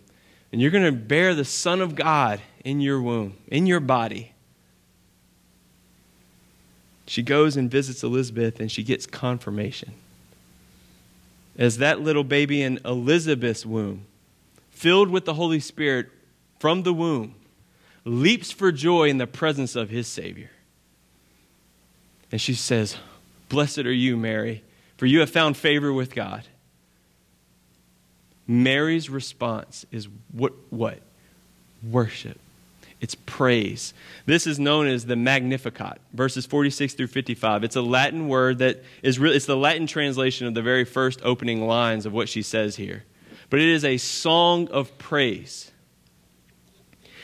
and 0.52 0.62
you're 0.62 0.72
going 0.72 0.86
to 0.86 0.92
bear 0.92 1.36
the 1.36 1.46
Son 1.46 1.82
of 1.82 1.96
God 1.96 2.42
in 2.64 2.82
your 2.82 3.02
womb, 3.02 3.38
in 3.48 3.68
your 3.68 3.80
body 3.80 4.32
she 7.12 7.22
goes 7.22 7.58
and 7.58 7.70
visits 7.70 8.04
Elizabeth 8.04 8.62
and 8.62 8.72
she 8.72 8.84
gets 8.84 9.06
confirmation. 9.06 9.92
As 11.58 11.80
that 11.80 12.00
little 12.00 12.24
baby 12.24 12.62
in 12.62 12.80
Elizabeth's 12.86 13.66
womb, 13.66 14.06
filled 14.70 15.10
with 15.10 15.26
the 15.26 15.34
Holy 15.34 15.60
Spirit 15.60 16.10
from 16.58 16.84
the 16.84 16.94
womb, 16.94 17.36
leaps 18.06 18.52
for 18.52 18.72
joy 18.72 19.10
in 19.10 19.18
the 19.18 19.28
presence 19.28 19.76
of 19.76 19.90
his 19.90 20.08
Savior. 20.08 20.50
And 22.32 22.40
she 22.40 22.54
says, 22.54 22.98
Blessed 23.50 23.80
are 23.80 23.94
you, 23.94 24.16
Mary, 24.16 24.64
for 24.98 25.06
you 25.06 25.20
have 25.20 25.30
found 25.30 25.58
favor 25.58 25.92
with 25.92 26.16
God. 26.16 26.44
Mary's 28.48 29.10
response 29.10 29.86
is 29.92 30.08
what? 30.32 30.54
What? 30.70 31.00
Worship. 31.90 32.40
It's 33.02 33.16
praise. 33.16 33.96
This 34.28 34.46
is 34.46 34.60
known 34.60 34.88
as 34.88 35.06
the 35.06 35.16
Magnificat, 35.16 36.00
verses 36.14 36.46
46 36.46 36.94
through 36.94 37.08
55. 37.08 37.64
It's 37.64 37.76
a 37.76 37.82
Latin 37.82 38.28
word 38.28 38.60
that 38.60 38.84
is 39.02 39.18
really, 39.18 39.36
it's 39.36 39.48
the 39.48 39.58
Latin 39.58 39.88
translation 39.88 40.46
of 40.46 40.54
the 40.54 40.62
very 40.62 40.86
first 40.86 41.20
opening 41.24 41.66
lines 41.66 42.06
of 42.06 42.14
what 42.14 42.30
she 42.30 42.44
says 42.44 42.76
here. 42.76 43.04
But 43.50 43.60
it 43.60 43.70
is 43.70 43.84
a 43.84 43.98
song 43.98 44.68
of 44.70 44.96
praise. 45.00 45.71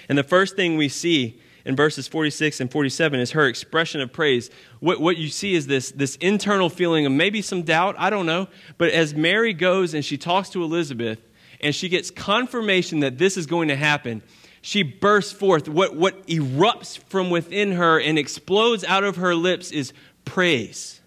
And 0.10 0.18
the 0.18 0.24
first 0.24 0.56
thing 0.56 0.78
we 0.78 0.90
see 0.90 1.40
in 1.66 1.76
verses 1.76 2.08
46 2.08 2.62
and 2.62 2.72
47 2.72 3.20
is 3.20 3.32
her 3.32 3.46
expression 3.46 4.00
of 4.00 4.14
praise. 4.14 4.50
What, 4.80 5.02
what 5.02 5.18
you 5.18 5.28
see 5.28 5.54
is 5.54 5.68
this, 5.68 5.92
this 5.92 6.16
internal 6.18 6.70
feeling 6.70 7.06
of 7.06 7.12
maybe 7.12 7.42
some 7.42 7.64
doubt, 7.64 7.96
I 8.00 8.10
don't 8.10 8.26
know. 8.26 8.48
But 8.78 8.92
as 8.92 9.14
Mary 9.14 9.54
goes 9.54 9.94
and 9.94 10.04
she 10.04 10.18
talks 10.18 10.50
to 10.52 10.64
Elizabeth 10.64 11.20
and 11.60 11.76
she 11.76 11.90
gets 11.90 12.10
confirmation 12.10 13.02
that 13.02 13.18
this 13.18 13.36
is 13.36 13.46
going 13.46 13.68
to 13.68 13.76
happen, 13.76 14.24
she 14.62 14.82
bursts 14.82 15.34
forth. 15.34 15.68
What, 15.68 15.96
what 15.96 16.26
erupts 16.28 16.98
from 16.98 17.30
within 17.30 17.74
her 17.74 18.00
and 18.00 18.18
explodes 18.18 18.86
out 18.86 19.04
of 19.04 19.18
her 19.18 19.36
lips 19.36 19.72
is 19.72 19.92
praise. 20.24 21.02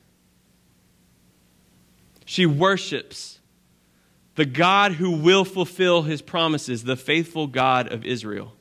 She 2.26 2.44
worships 2.44 3.38
the 4.34 4.44
God 4.44 4.92
who 4.92 5.10
will 5.10 5.44
fulfill 5.44 6.02
his 6.02 6.22
promises, 6.22 6.84
the 6.84 6.96
faithful 6.96 7.46
God 7.46 7.90
of 7.90 8.04
Israel. 8.04 8.52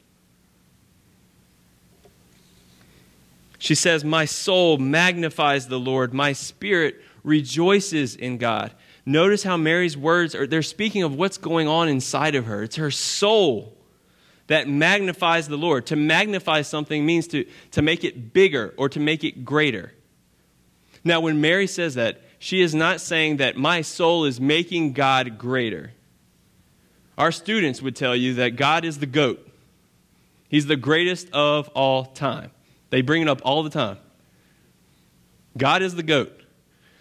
She 3.60 3.76
says, 3.76 4.04
My 4.04 4.26
soul 4.26 4.78
magnifies 4.78 5.67
the 5.67 5.80
Lord, 5.80 6.13
my 6.13 6.34
spirit 6.34 7.00
rejoices 7.24 8.15
in 8.15 8.38
God. 8.38 8.74
Notice 9.06 9.43
how 9.43 9.58
Mary's 9.58 9.98
words 9.98 10.34
are, 10.34 10.48
they're 10.48 10.62
speaking 10.62 11.04
of 11.04 11.15
what's 11.15 11.38
going 11.38 11.67
on 11.67 11.89
inside 11.89 12.36
of 12.36 12.45
her. 12.45 12.63
It's 12.63 12.78
her 12.78 12.91
soul 12.91 13.76
that 14.48 14.67
magnifies 14.67 15.48
the 15.48 15.58
Lord. 15.58 15.86
To 15.88 15.95
magnify 15.95 16.63
something 16.63 17.06
means 17.06 17.28
to, 17.28 17.45
to 17.72 17.82
make 17.82 18.04
it 18.04 18.34
bigger 18.34 18.74
or 18.78 18.89
to 18.89 19.00
make 19.00 19.24
it 19.24 19.45
greater. 19.45 19.93
Now, 21.04 21.19
when 21.19 21.41
Mary 21.41 21.67
says 21.67 21.95
that, 21.95 22.22
she 22.39 22.62
is 22.62 22.74
not 22.74 23.02
saying 23.02 23.38
that 23.38 23.58
my 23.58 23.82
soul 23.82 24.26
is 24.26 24.39
making 24.39 24.93
God 24.93 25.38
greater. 25.38 25.91
Our 27.17 27.32
students 27.32 27.82
would 27.82 27.95
tell 27.95 28.15
you 28.15 28.36
that 28.36 28.56
God 28.56 28.86
is 28.86 29.00
the 29.00 29.06
goat, 29.06 29.45
He's 30.48 30.65
the 30.65 30.78
greatest 30.78 31.30
of 31.32 31.67
all 31.69 32.06
time. 32.06 32.52
They 32.89 33.02
bring 33.02 33.21
it 33.21 33.28
up 33.28 33.41
all 33.43 33.63
the 33.63 33.69
time. 33.69 33.97
God 35.58 35.82
is 35.82 35.95
the 35.95 36.04
goat. 36.04 36.36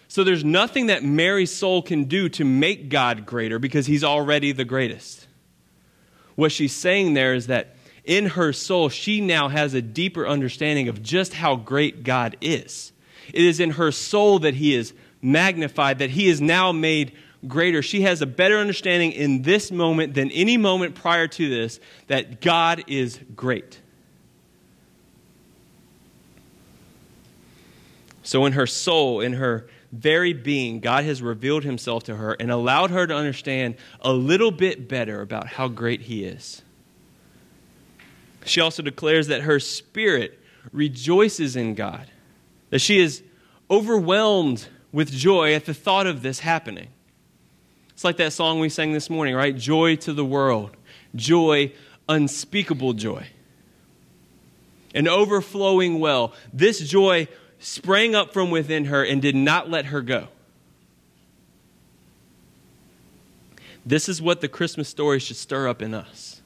So 0.07 0.23
there's 0.23 0.43
nothing 0.43 0.87
that 0.87 1.03
Mary's 1.03 1.53
soul 1.53 1.81
can 1.81 2.05
do 2.05 2.29
to 2.29 2.43
make 2.43 2.89
God 2.89 3.25
greater 3.25 3.59
because 3.59 3.85
He's 3.85 4.03
already 4.03 4.51
the 4.51 4.65
greatest. 4.65 5.27
What 6.35 6.51
she's 6.51 6.75
saying 6.75 7.13
there 7.13 7.33
is 7.33 7.47
that 7.47 7.75
in 8.03 8.27
her 8.27 8.51
soul, 8.53 8.89
she 8.89 9.21
now 9.21 9.49
has 9.49 9.73
a 9.75 9.81
deeper 9.81 10.27
understanding 10.27 10.87
of 10.87 11.03
just 11.03 11.33
how 11.35 11.55
great 11.55 12.03
God 12.03 12.37
is. 12.41 12.91
It 13.31 13.43
is 13.43 13.59
in 13.59 13.71
her 13.71 13.91
soul 13.91 14.39
that 14.39 14.55
He 14.55 14.73
is 14.73 14.93
magnified, 15.21 15.99
that 15.99 16.09
He 16.09 16.27
is 16.27 16.41
now 16.41 16.71
made 16.71 17.11
greater. 17.47 17.83
She 17.83 18.01
has 18.01 18.21
a 18.21 18.25
better 18.25 18.57
understanding 18.57 19.11
in 19.11 19.43
this 19.43 19.71
moment 19.71 20.15
than 20.15 20.31
any 20.31 20.57
moment 20.57 20.95
prior 20.95 21.27
to 21.27 21.49
this 21.49 21.79
that 22.07 22.41
God 22.41 22.83
is 22.87 23.19
great. 23.35 23.79
So, 28.29 28.45
in 28.45 28.53
her 28.53 28.67
soul, 28.67 29.21
in 29.21 29.33
her 29.33 29.67
very 29.91 30.33
being, 30.33 30.81
God 30.81 31.03
has 31.03 31.19
revealed 31.19 31.63
himself 31.63 32.03
to 32.03 32.15
her 32.15 32.33
and 32.33 32.51
allowed 32.51 32.91
her 32.91 33.07
to 33.07 33.15
understand 33.15 33.73
a 34.01 34.13
little 34.13 34.51
bit 34.51 34.87
better 34.87 35.21
about 35.21 35.47
how 35.47 35.67
great 35.67 36.01
he 36.01 36.25
is. 36.25 36.61
She 38.45 38.61
also 38.61 38.83
declares 38.83 39.29
that 39.29 39.41
her 39.41 39.59
spirit 39.59 40.37
rejoices 40.71 41.55
in 41.55 41.73
God, 41.73 42.05
that 42.69 42.81
she 42.81 42.99
is 42.99 43.23
overwhelmed 43.67 44.67
with 44.91 45.11
joy 45.11 45.55
at 45.55 45.65
the 45.65 45.73
thought 45.73 46.05
of 46.05 46.21
this 46.21 46.41
happening. 46.41 46.89
It's 47.89 48.03
like 48.03 48.17
that 48.17 48.31
song 48.31 48.59
we 48.59 48.69
sang 48.69 48.91
this 48.91 49.09
morning, 49.09 49.33
right? 49.33 49.57
Joy 49.57 49.95
to 49.95 50.13
the 50.13 50.23
world, 50.23 50.77
joy, 51.15 51.73
unspeakable 52.07 52.93
joy. 52.93 53.25
An 54.93 55.07
overflowing 55.07 55.99
well. 55.99 56.33
This 56.53 56.79
joy 56.79 57.27
sprang 57.59 58.15
up 58.15 58.33
from 58.33 58.51
within 58.51 58.85
her 58.85 59.03
and 59.03 59.21
did 59.21 59.35
not 59.35 59.69
let 59.69 59.85
her 59.85 60.01
go. 60.01 60.27
This 63.85 64.09
is 64.09 64.21
what 64.21 64.41
the 64.41 64.47
Christmas 64.47 64.89
story 64.89 65.19
should 65.19 65.37
stir 65.37 65.67
up 65.67 65.81
in 65.81 65.93
us. 65.93 66.41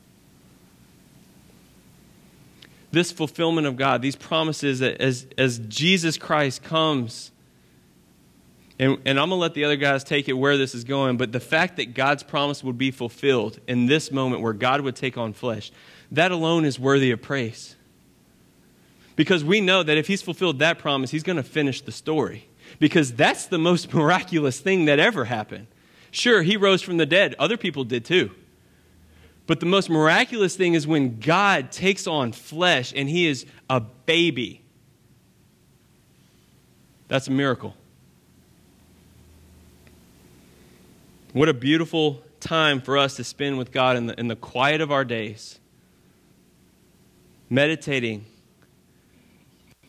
This 2.92 3.12
fulfillment 3.12 3.66
of 3.68 3.76
God, 3.76 4.02
these 4.02 4.16
promises 4.16 4.80
that 4.80 5.02
as, 5.02 5.26
as 5.38 5.60
Jesus 5.60 6.18
Christ 6.18 6.64
comes 6.64 7.32
And, 8.80 8.98
and 9.06 9.20
I'm 9.20 9.30
going 9.30 9.38
to 9.38 9.42
let 9.42 9.54
the 9.54 9.66
other 9.66 9.76
guys 9.76 10.04
take 10.04 10.28
it 10.28 10.34
where 10.34 10.58
this 10.58 10.74
is 10.74 10.84
going, 10.84 11.18
but 11.18 11.32
the 11.32 11.40
fact 11.40 11.78
that 11.78 11.94
God's 11.94 12.24
promise 12.24 12.64
would 12.64 12.78
be 12.78 12.92
fulfilled 12.92 13.60
in 13.68 13.86
this 13.86 14.12
moment 14.12 14.42
where 14.42 14.54
God 14.54 14.82
would 14.82 14.96
take 14.96 15.18
on 15.18 15.34
flesh, 15.34 15.72
that 16.12 16.32
alone 16.32 16.66
is 16.66 16.80
worthy 16.80 17.12
of 17.12 17.22
praise. 17.22 17.73
Because 19.16 19.44
we 19.44 19.62
know 19.62 19.84
that 19.84 19.98
if 19.98 20.08
He's 20.08 20.22
fulfilled 20.22 20.60
that 20.60 20.80
promise, 20.80 21.12
He's 21.12 21.24
going 21.24 21.38
to 21.38 21.44
finish 21.44 21.82
the 21.82 21.92
story. 21.92 22.48
Because 22.80 23.14
that's 23.14 23.46
the 23.46 23.58
most 23.58 23.94
miraculous 23.94 24.60
thing 24.60 24.86
that 24.86 25.00
ever 25.00 25.26
happened. 25.26 25.68
Sure, 26.12 26.42
He 26.42 26.58
rose 26.58 26.82
from 26.82 26.98
the 26.98 27.06
dead, 27.06 27.36
other 27.40 27.58
people 27.58 27.84
did 27.84 28.06
too. 28.06 28.32
But 29.46 29.60
the 29.60 29.66
most 29.66 29.90
miraculous 29.90 30.56
thing 30.56 30.74
is 30.74 30.88
when 30.88 31.20
God 31.20 31.72
takes 31.72 32.08
on 32.08 32.32
flesh 32.32 32.94
and 32.96 33.10
He 33.10 33.28
is 33.28 33.46
a 33.70 33.82
baby. 33.82 34.62
That's 37.10 37.28
a 37.28 37.32
miracle. 37.32 37.76
What 41.34 41.50
a 41.50 41.54
beautiful 41.54 42.24
time 42.40 42.80
for 42.80 42.98
us 42.98 43.16
to 43.16 43.24
spend 43.24 43.58
with 43.58 43.72
God 43.72 43.98
in 43.98 44.06
the, 44.06 44.20
in 44.20 44.28
the 44.28 44.36
quiet 44.36 44.82
of 44.82 44.92
our 44.92 45.04
days, 45.04 45.60
meditating 47.50 48.26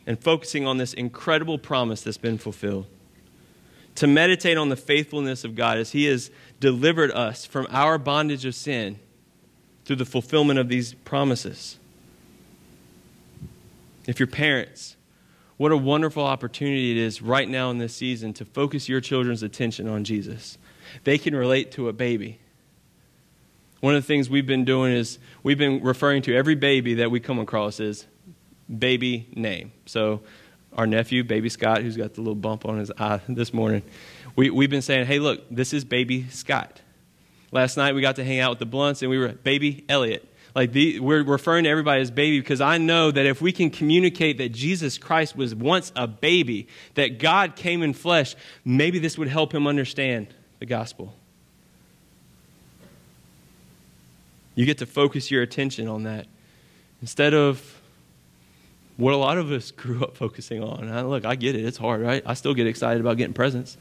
and 0.06 0.20
focusing 0.20 0.66
on 0.66 0.78
this 0.78 0.92
incredible 0.92 1.58
promise 1.58 2.02
that's 2.02 2.18
been 2.18 2.38
fulfilled. 2.38 2.86
To 3.96 4.06
meditate 4.06 4.56
on 4.56 4.68
the 4.68 4.76
faithfulness 4.76 5.44
of 5.44 5.54
God 5.54 5.78
as 5.78 5.92
He 5.92 6.06
has 6.06 6.30
delivered 6.60 7.10
us 7.12 7.46
from 7.46 7.66
our 7.70 7.96
bondage 7.98 8.44
of 8.44 8.54
sin 8.54 8.98
through 9.84 9.96
the 9.96 10.04
fulfillment 10.04 10.58
of 10.58 10.68
these 10.68 10.94
promises. 10.94 11.78
If 14.06 14.18
you're 14.18 14.26
parents, 14.26 14.96
what 15.56 15.72
a 15.72 15.76
wonderful 15.76 16.24
opportunity 16.24 16.90
it 16.90 16.96
is 16.96 17.22
right 17.22 17.48
now 17.48 17.70
in 17.70 17.78
this 17.78 17.94
season 17.94 18.32
to 18.34 18.44
focus 18.44 18.88
your 18.88 19.00
children's 19.00 19.42
attention 19.42 19.88
on 19.88 20.04
Jesus 20.04 20.58
they 21.02 21.18
can 21.18 21.34
relate 21.34 21.72
to 21.72 21.88
a 21.88 21.92
baby. 21.92 22.38
One 23.80 23.94
of 23.94 24.02
the 24.02 24.06
things 24.06 24.30
we've 24.30 24.46
been 24.46 24.64
doing 24.64 24.92
is 24.92 25.18
we've 25.42 25.58
been 25.58 25.82
referring 25.82 26.22
to 26.22 26.34
every 26.34 26.54
baby 26.54 26.94
that 26.94 27.10
we 27.10 27.20
come 27.20 27.38
across 27.38 27.80
as 27.80 28.06
baby 28.68 29.28
name. 29.34 29.72
So, 29.86 30.20
our 30.76 30.86
nephew, 30.86 31.22
baby 31.22 31.48
Scott, 31.48 31.82
who's 31.82 31.96
got 31.96 32.14
the 32.14 32.20
little 32.20 32.34
bump 32.34 32.66
on 32.66 32.78
his 32.78 32.90
eye 32.98 33.20
this 33.28 33.54
morning, 33.54 33.82
we, 34.36 34.50
we've 34.50 34.70
been 34.70 34.82
saying, 34.82 35.06
hey, 35.06 35.18
look, 35.18 35.44
this 35.50 35.72
is 35.72 35.84
baby 35.84 36.26
Scott. 36.30 36.80
Last 37.52 37.76
night 37.76 37.94
we 37.94 38.00
got 38.00 38.16
to 38.16 38.24
hang 38.24 38.40
out 38.40 38.50
with 38.50 38.58
the 38.58 38.66
Blunts 38.66 39.02
and 39.02 39.10
we 39.10 39.18
were 39.18 39.28
baby 39.28 39.84
Elliot. 39.88 40.28
Like 40.56 40.72
the, 40.72 41.00
we're 41.00 41.22
referring 41.22 41.64
to 41.64 41.70
everybody 41.70 42.00
as 42.00 42.10
baby 42.10 42.40
because 42.40 42.60
I 42.60 42.78
know 42.78 43.10
that 43.10 43.26
if 43.26 43.40
we 43.40 43.52
can 43.52 43.70
communicate 43.70 44.38
that 44.38 44.50
Jesus 44.50 44.98
Christ 44.98 45.36
was 45.36 45.54
once 45.54 45.92
a 45.96 46.06
baby, 46.06 46.68
that 46.94 47.18
God 47.18 47.56
came 47.56 47.82
in 47.82 47.92
flesh, 47.92 48.36
maybe 48.64 48.98
this 48.98 49.18
would 49.18 49.28
help 49.28 49.52
him 49.52 49.66
understand 49.66 50.32
the 50.60 50.66
gospel. 50.66 51.14
You 54.54 54.64
get 54.64 54.78
to 54.78 54.86
focus 54.86 55.30
your 55.30 55.42
attention 55.42 55.88
on 55.88 56.04
that 56.04 56.26
instead 57.00 57.34
of 57.34 57.73
what 58.96 59.12
a 59.12 59.16
lot 59.16 59.38
of 59.38 59.50
us 59.50 59.70
grew 59.70 60.02
up 60.02 60.16
focusing 60.16 60.62
on. 60.62 60.88
I, 60.88 61.02
look, 61.02 61.24
I 61.24 61.34
get 61.34 61.54
it. 61.54 61.64
It's 61.64 61.78
hard, 61.78 62.00
right? 62.00 62.22
I 62.24 62.34
still 62.34 62.54
get 62.54 62.66
excited 62.66 63.00
about 63.00 63.16
getting 63.16 63.34
presents. 63.34 63.76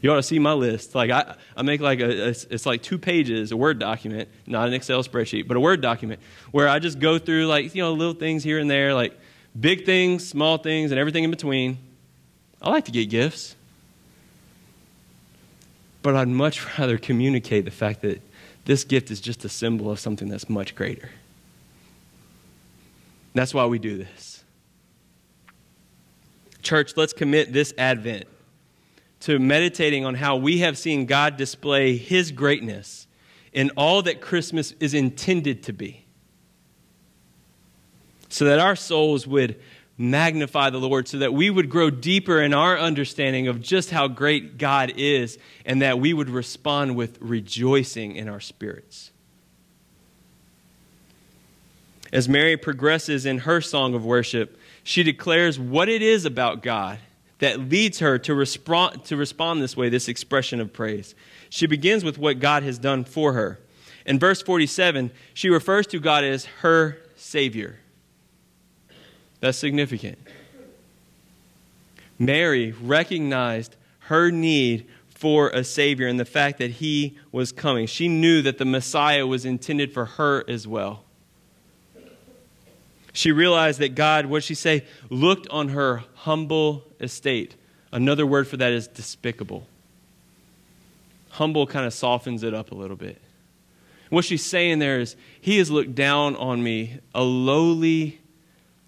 You 0.00 0.12
ought 0.12 0.16
to 0.16 0.22
see 0.22 0.38
my 0.38 0.52
list. 0.52 0.94
Like 0.94 1.10
I, 1.10 1.34
I 1.56 1.62
make 1.62 1.80
like 1.80 2.00
a, 2.00 2.28
it's 2.28 2.66
like 2.66 2.82
two 2.82 2.98
pages, 2.98 3.52
a 3.52 3.56
Word 3.56 3.78
document, 3.78 4.28
not 4.46 4.68
an 4.68 4.74
Excel 4.74 5.02
spreadsheet, 5.02 5.48
but 5.48 5.56
a 5.56 5.60
Word 5.60 5.80
document 5.80 6.20
where 6.50 6.68
I 6.68 6.78
just 6.78 6.98
go 6.98 7.18
through 7.18 7.46
like, 7.46 7.74
you 7.74 7.82
know, 7.82 7.92
little 7.94 8.12
things 8.12 8.44
here 8.44 8.58
and 8.58 8.70
there, 8.70 8.94
like 8.94 9.18
big 9.58 9.86
things, 9.86 10.28
small 10.28 10.58
things, 10.58 10.90
and 10.90 11.00
everything 11.00 11.24
in 11.24 11.30
between. 11.30 11.78
I 12.60 12.70
like 12.70 12.84
to 12.84 12.92
get 12.92 13.08
gifts. 13.08 13.56
But 16.02 16.16
I'd 16.16 16.28
much 16.28 16.78
rather 16.78 16.98
communicate 16.98 17.64
the 17.64 17.70
fact 17.70 18.02
that 18.02 18.20
this 18.66 18.84
gift 18.84 19.10
is 19.10 19.20
just 19.20 19.44
a 19.44 19.48
symbol 19.48 19.90
of 19.90 19.98
something 19.98 20.28
that's 20.28 20.50
much 20.50 20.74
greater. 20.74 21.10
That's 23.34 23.52
why 23.52 23.66
we 23.66 23.78
do 23.78 23.98
this. 23.98 24.44
Church, 26.62 26.96
let's 26.96 27.12
commit 27.12 27.52
this 27.52 27.74
Advent 27.76 28.26
to 29.20 29.38
meditating 29.38 30.04
on 30.04 30.14
how 30.14 30.36
we 30.36 30.58
have 30.58 30.78
seen 30.78 31.06
God 31.06 31.36
display 31.36 31.96
His 31.96 32.30
greatness 32.30 33.06
in 33.52 33.70
all 33.76 34.02
that 34.02 34.20
Christmas 34.20 34.72
is 34.80 34.94
intended 34.94 35.62
to 35.64 35.72
be. 35.72 36.04
So 38.28 38.46
that 38.46 38.58
our 38.58 38.76
souls 38.76 39.26
would 39.26 39.60
magnify 39.96 40.70
the 40.70 40.78
Lord 40.78 41.06
so 41.06 41.18
that 41.18 41.32
we 41.32 41.50
would 41.50 41.70
grow 41.70 41.88
deeper 41.88 42.40
in 42.40 42.52
our 42.52 42.78
understanding 42.78 43.46
of 43.46 43.60
just 43.60 43.90
how 43.90 44.08
great 44.08 44.58
God 44.58 44.92
is 44.96 45.38
and 45.64 45.82
that 45.82 46.00
we 46.00 46.12
would 46.12 46.28
respond 46.28 46.96
with 46.96 47.16
rejoicing 47.20 48.16
in 48.16 48.28
our 48.28 48.40
spirits. 48.40 49.12
As 52.12 52.28
Mary 52.28 52.56
progresses 52.56 53.26
in 53.26 53.38
her 53.38 53.60
song 53.60 53.94
of 53.94 54.04
worship, 54.04 54.58
she 54.82 55.02
declares 55.02 55.58
what 55.58 55.88
it 55.88 56.02
is 56.02 56.24
about 56.24 56.62
God 56.62 56.98
that 57.38 57.58
leads 57.58 57.98
her 57.98 58.18
to 58.18 58.34
respond, 58.34 59.04
to 59.04 59.16
respond 59.16 59.60
this 59.60 59.76
way, 59.76 59.88
this 59.88 60.08
expression 60.08 60.60
of 60.60 60.72
praise. 60.72 61.14
She 61.50 61.66
begins 61.66 62.04
with 62.04 62.18
what 62.18 62.38
God 62.38 62.62
has 62.62 62.78
done 62.78 63.04
for 63.04 63.32
her. 63.32 63.58
In 64.06 64.18
verse 64.18 64.42
47, 64.42 65.10
she 65.32 65.48
refers 65.48 65.86
to 65.88 65.98
God 65.98 66.24
as 66.24 66.44
her 66.60 66.98
Savior. 67.16 67.80
That's 69.40 69.58
significant. 69.58 70.18
Mary 72.18 72.72
recognized 72.72 73.76
her 74.00 74.30
need 74.30 74.86
for 75.08 75.48
a 75.50 75.64
Savior 75.64 76.06
and 76.06 76.20
the 76.20 76.24
fact 76.24 76.58
that 76.58 76.72
He 76.72 77.18
was 77.32 77.50
coming. 77.50 77.86
She 77.86 78.08
knew 78.08 78.42
that 78.42 78.58
the 78.58 78.64
Messiah 78.64 79.26
was 79.26 79.44
intended 79.44 79.92
for 79.92 80.04
her 80.04 80.44
as 80.48 80.66
well. 80.68 81.03
She 83.14 83.30
realized 83.30 83.78
that 83.78 83.94
God, 83.94 84.26
what 84.26 84.42
she 84.42 84.56
say, 84.56 84.84
looked 85.08 85.48
on 85.48 85.68
her 85.68 86.02
humble 86.14 86.82
estate. 87.00 87.54
Another 87.92 88.26
word 88.26 88.48
for 88.48 88.56
that 88.56 88.72
is 88.72 88.88
despicable. 88.88 89.68
Humble 91.30 91.68
kind 91.68 91.86
of 91.86 91.94
softens 91.94 92.42
it 92.42 92.52
up 92.52 92.72
a 92.72 92.74
little 92.74 92.96
bit. 92.96 93.22
What 94.10 94.24
she's 94.24 94.44
saying 94.44 94.80
there 94.80 94.98
is, 94.98 95.14
He 95.40 95.58
has 95.58 95.70
looked 95.70 95.94
down 95.94 96.34
on 96.36 96.62
me, 96.62 96.98
a 97.14 97.22
lowly 97.22 98.20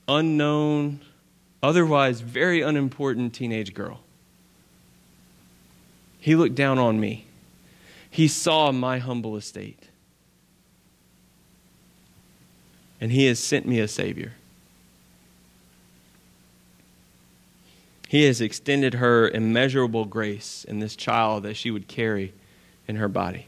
unknown, 0.09 1.03
otherwise 1.63 2.21
very 2.21 2.63
unimportant 2.63 3.33
teenage 3.33 3.75
girl. 3.75 4.01
He 6.19 6.35
looked 6.35 6.57
down 6.57 6.79
on 6.81 6.99
me. 6.99 7.27
He 8.11 8.27
saw 8.27 8.73
my 8.73 8.99
humble 8.99 9.37
estate. 9.37 9.86
And 13.01 13.13
He 13.13 13.27
has 13.27 13.39
sent 13.39 13.67
me 13.67 13.81
a 13.81 13.89
Savior. 13.89 14.33
He 18.09 18.25
has 18.25 18.41
extended 18.41 18.95
her 18.95 19.29
immeasurable 19.29 20.05
grace 20.05 20.65
in 20.65 20.79
this 20.79 20.95
child 20.95 21.43
that 21.43 21.57
she 21.57 21.71
would 21.71 21.89
carry 21.89 22.33
in 22.87 22.97
her 22.97 23.09
body. 23.09 23.47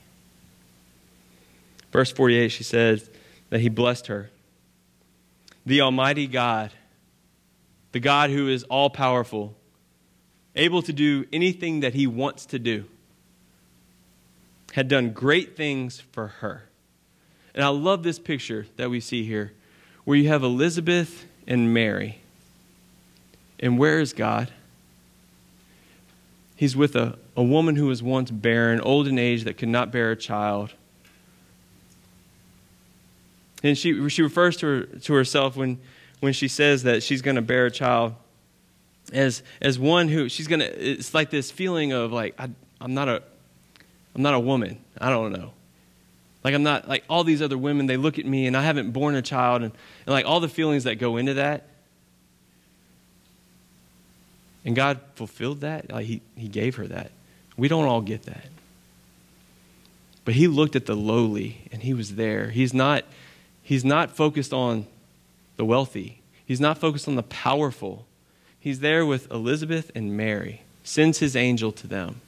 Verse 1.92 2.11
48, 2.12 2.48
she 2.48 2.64
says 2.64 3.08
that 3.50 3.61
He 3.61 3.68
blessed 3.68 4.08
her 4.08 4.30
the 5.68 5.82
Almighty 5.82 6.26
God, 6.26 6.72
the 7.92 8.00
God 8.00 8.30
who 8.30 8.48
is 8.48 8.64
all 8.64 8.88
powerful, 8.88 9.54
able 10.56 10.80
to 10.80 10.94
do 10.94 11.26
anything 11.30 11.80
that 11.80 11.92
He 11.92 12.06
wants 12.06 12.46
to 12.46 12.58
do, 12.58 12.87
had 14.72 14.88
done 14.88 15.11
great 15.11 15.56
things 15.56 16.00
for 16.00 16.28
her. 16.28 16.64
And 17.59 17.64
I 17.64 17.71
love 17.71 18.05
this 18.05 18.21
picture 18.21 18.68
that 18.77 18.88
we 18.88 19.01
see 19.01 19.25
here, 19.25 19.53
where 20.05 20.16
you 20.16 20.29
have 20.29 20.44
Elizabeth 20.44 21.27
and 21.44 21.75
Mary. 21.75 22.21
And 23.59 23.77
where 23.81 23.99
is 23.99 24.12
God? 24.12 24.53
He's 26.55 26.77
with 26.77 26.94
a, 26.94 27.18
a 27.37 27.42
woman 27.42 27.75
who 27.75 27.87
was 27.87 28.01
once 28.01 28.31
barren, 28.31 28.81
old 28.81 29.09
in 29.09 29.18
age, 29.18 29.42
that 29.42 29.59
could 29.59 29.71
not 29.71 29.90
bear 29.90 30.12
a 30.12 30.16
child. 30.16 30.73
And 33.64 33.77
she, 33.77 34.09
she 34.09 34.23
refers 34.23 34.57
to, 34.59 34.66
her, 34.66 34.83
to 34.85 35.14
herself 35.14 35.57
when, 35.57 35.81
when 36.21 36.35
she 36.35 36.47
says 36.47 36.85
that 36.85 37.03
she's 37.03 37.23
going 37.23 37.35
to 37.35 37.42
bear 37.42 37.66
a 37.66 37.73
child 37.73 38.14
as, 39.12 39.42
as 39.61 39.81
one 39.81 40.07
who 40.07 40.29
she's 40.29 40.47
going 40.47 40.61
to, 40.61 40.90
it's 40.90 41.12
like 41.12 41.31
this 41.31 41.51
feeling 41.51 41.90
of 41.90 42.12
like, 42.12 42.37
I, 42.38 42.51
I'm 42.81 42.94
not 42.94 43.09
a, 43.09 43.21
I'm 44.14 44.23
not 44.23 44.35
a 44.35 44.40
woman. 44.40 44.79
I 45.01 45.11
don't 45.11 45.33
know. 45.33 45.55
Like 46.44 46.55
I'm 46.55 46.62
not, 46.62 46.88
like 46.88 47.05
all 47.09 47.24
these 47.24 47.42
other 47.42 47.59
women, 47.59 47.87
they 47.87 47.96
look 47.96 48.18
at 48.18 48.27
me 48.27 48.46
and 48.46 48.57
I 48.57 48.62
haven't 48.62 48.92
born 48.92 49.14
a 49.14 49.22
child 49.22 49.62
and, 49.62 49.72
and 50.07 50.12
like 50.12 50.24
all 50.24 50.40
the 50.40 50.48
feelings 50.48 50.85
that 50.85 50.96
go 50.96 51.16
into 51.16 51.35
that. 51.35 51.68
And 54.64 54.77
God 54.77 55.01
fulfilled 55.14 55.61
that. 55.62 55.90
Like 55.90 56.07
he, 56.07 56.22
he 56.37 56.48
gave 56.48 56.77
her 56.77 56.87
that. 56.87 57.11
We 57.57 57.68
don't 57.68 57.87
all 57.87 58.01
get 58.01 58.24
that. 58.24 58.46
But 60.24 60.35
he 60.35 60.46
looked 60.46 60.77
at 60.77 60.87
the 60.87 60.94
lowly 60.94 61.68
and 61.72 61.83
he 61.83 61.94
was 61.94 62.16
there. 62.16 62.51
He's 62.51 62.74
not, 62.74 63.05
He's 63.68 63.85
not 63.85 64.11
focused 64.11 64.55
on 64.55 64.87
the 65.59 65.64
wealthy, 65.66 66.22
he's 66.46 66.59
not 66.59 66.79
focused 66.79 67.07
on 67.07 67.16
the 67.16 67.22
powerful. 67.22 68.07
He's 68.59 68.81
there 68.81 69.05
with 69.05 69.31
Elizabeth 69.31 69.90
and 69.94 70.16
Mary, 70.16 70.62
sends 70.85 71.18
his 71.18 71.37
angel 71.37 71.70
to 71.72 71.87
them. 71.87 72.22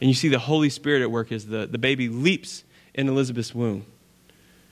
And 0.00 0.08
you 0.08 0.14
see 0.14 0.30
the 0.30 0.38
Holy 0.38 0.70
Spirit 0.70 1.02
at 1.02 1.10
work 1.10 1.30
as 1.30 1.48
the, 1.48 1.66
the 1.66 1.76
baby 1.76 2.08
leaps 2.08 2.64
in 2.94 3.08
Elizabeth's 3.08 3.54
womb. 3.54 3.86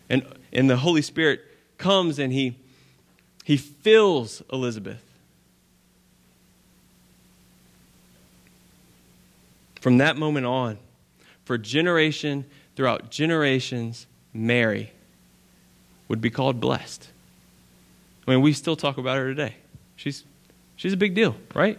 And, 0.09 0.27
and 0.53 0.69
the 0.69 0.77
Holy 0.77 1.03
Spirit 1.03 1.41
comes 1.79 2.19
and 2.19 2.33
he, 2.33 2.57
he 3.45 3.57
fills 3.57 4.43
Elizabeth. 4.53 5.03
From 9.81 9.99
that 9.99 10.17
moment 10.17 10.47
on, 10.47 10.79
for 11.45 11.57
generation 11.57 12.45
throughout 12.77 13.11
generations, 13.11 14.07
Mary 14.35 14.93
would 16.09 16.21
be 16.21 16.31
called 16.31 16.61
blessed. 16.61 17.09
I 18.27 18.33
mean, 18.33 18.43
we 18.43 18.53
still 18.53 18.77
talk 18.77 18.99
about 18.99 19.17
her 19.17 19.29
today. 19.29 19.55
She's, 19.97 20.25
she's 20.77 20.93
a 20.93 20.97
big 20.97 21.15
deal, 21.15 21.35
right? 21.55 21.79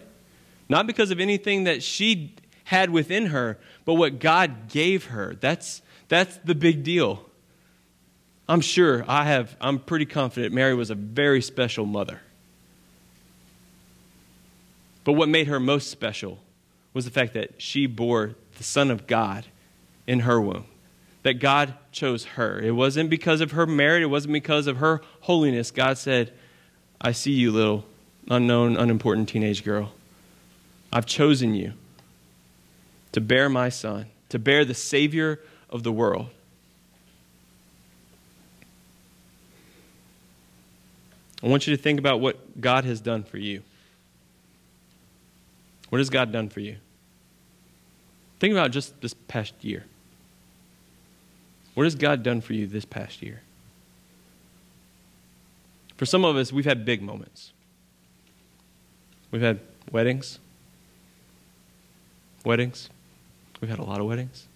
Not 0.67 0.87
because 0.87 1.11
of 1.11 1.19
anything 1.19 1.65
that 1.65 1.83
she 1.83 2.35
had 2.63 2.89
within 2.89 3.27
her, 3.27 3.57
but 3.85 3.95
what 3.95 4.19
God 4.19 4.69
gave 4.69 5.05
her. 5.05 5.35
That's, 5.39 5.81
that's 6.11 6.35
the 6.43 6.55
big 6.55 6.83
deal. 6.83 7.23
I'm 8.49 8.59
sure, 8.59 9.05
I 9.07 9.23
have, 9.23 9.55
I'm 9.61 9.79
pretty 9.79 10.05
confident 10.05 10.53
Mary 10.53 10.75
was 10.75 10.89
a 10.89 10.95
very 10.95 11.41
special 11.41 11.85
mother. 11.85 12.19
But 15.05 15.13
what 15.13 15.29
made 15.29 15.47
her 15.47 15.57
most 15.57 15.89
special 15.89 16.39
was 16.93 17.05
the 17.05 17.11
fact 17.11 17.33
that 17.35 17.61
she 17.61 17.85
bore 17.85 18.35
the 18.57 18.63
Son 18.65 18.91
of 18.91 19.07
God 19.07 19.45
in 20.05 20.19
her 20.19 20.41
womb. 20.41 20.65
That 21.23 21.35
God 21.35 21.75
chose 21.93 22.25
her. 22.25 22.59
It 22.59 22.71
wasn't 22.71 23.09
because 23.09 23.39
of 23.39 23.51
her 23.51 23.65
merit, 23.65 24.03
it 24.03 24.07
wasn't 24.07 24.33
because 24.33 24.67
of 24.67 24.77
her 24.77 24.99
holiness. 25.21 25.71
God 25.71 25.97
said, 25.97 26.33
I 26.99 27.13
see 27.13 27.31
you, 27.31 27.53
little 27.53 27.85
unknown, 28.29 28.75
unimportant 28.75 29.29
teenage 29.29 29.63
girl. 29.63 29.93
I've 30.91 31.05
chosen 31.05 31.55
you 31.55 31.71
to 33.13 33.21
bear 33.21 33.47
my 33.47 33.69
son, 33.69 34.07
to 34.27 34.39
bear 34.39 34.65
the 34.65 34.73
Savior 34.73 35.39
of 35.71 35.83
the 35.83 35.91
world. 35.91 36.27
I 41.43 41.47
want 41.47 41.65
you 41.65 41.75
to 41.75 41.81
think 41.81 41.99
about 41.99 42.19
what 42.19 42.61
God 42.61 42.85
has 42.85 43.01
done 43.01 43.23
for 43.23 43.37
you. 43.37 43.63
What 45.89 45.99
has 45.99 46.09
God 46.09 46.31
done 46.31 46.49
for 46.49 46.59
you? 46.59 46.77
Think 48.39 48.53
about 48.53 48.71
just 48.71 49.01
this 49.01 49.13
past 49.13 49.53
year. 49.61 49.85
What 51.73 51.83
has 51.85 51.95
God 51.95 52.23
done 52.23 52.41
for 52.41 52.53
you 52.53 52.67
this 52.67 52.85
past 52.85 53.21
year? 53.21 53.41
For 55.97 56.05
some 56.05 56.25
of 56.25 56.35
us, 56.35 56.51
we've 56.51 56.65
had 56.65 56.85
big 56.85 57.01
moments. 57.01 57.53
We've 59.31 59.41
had 59.41 59.59
weddings. 59.91 60.39
Weddings. 62.43 62.89
We've 63.61 63.69
had 63.69 63.79
a 63.79 63.83
lot 63.83 63.99
of 63.99 64.07
weddings. 64.07 64.47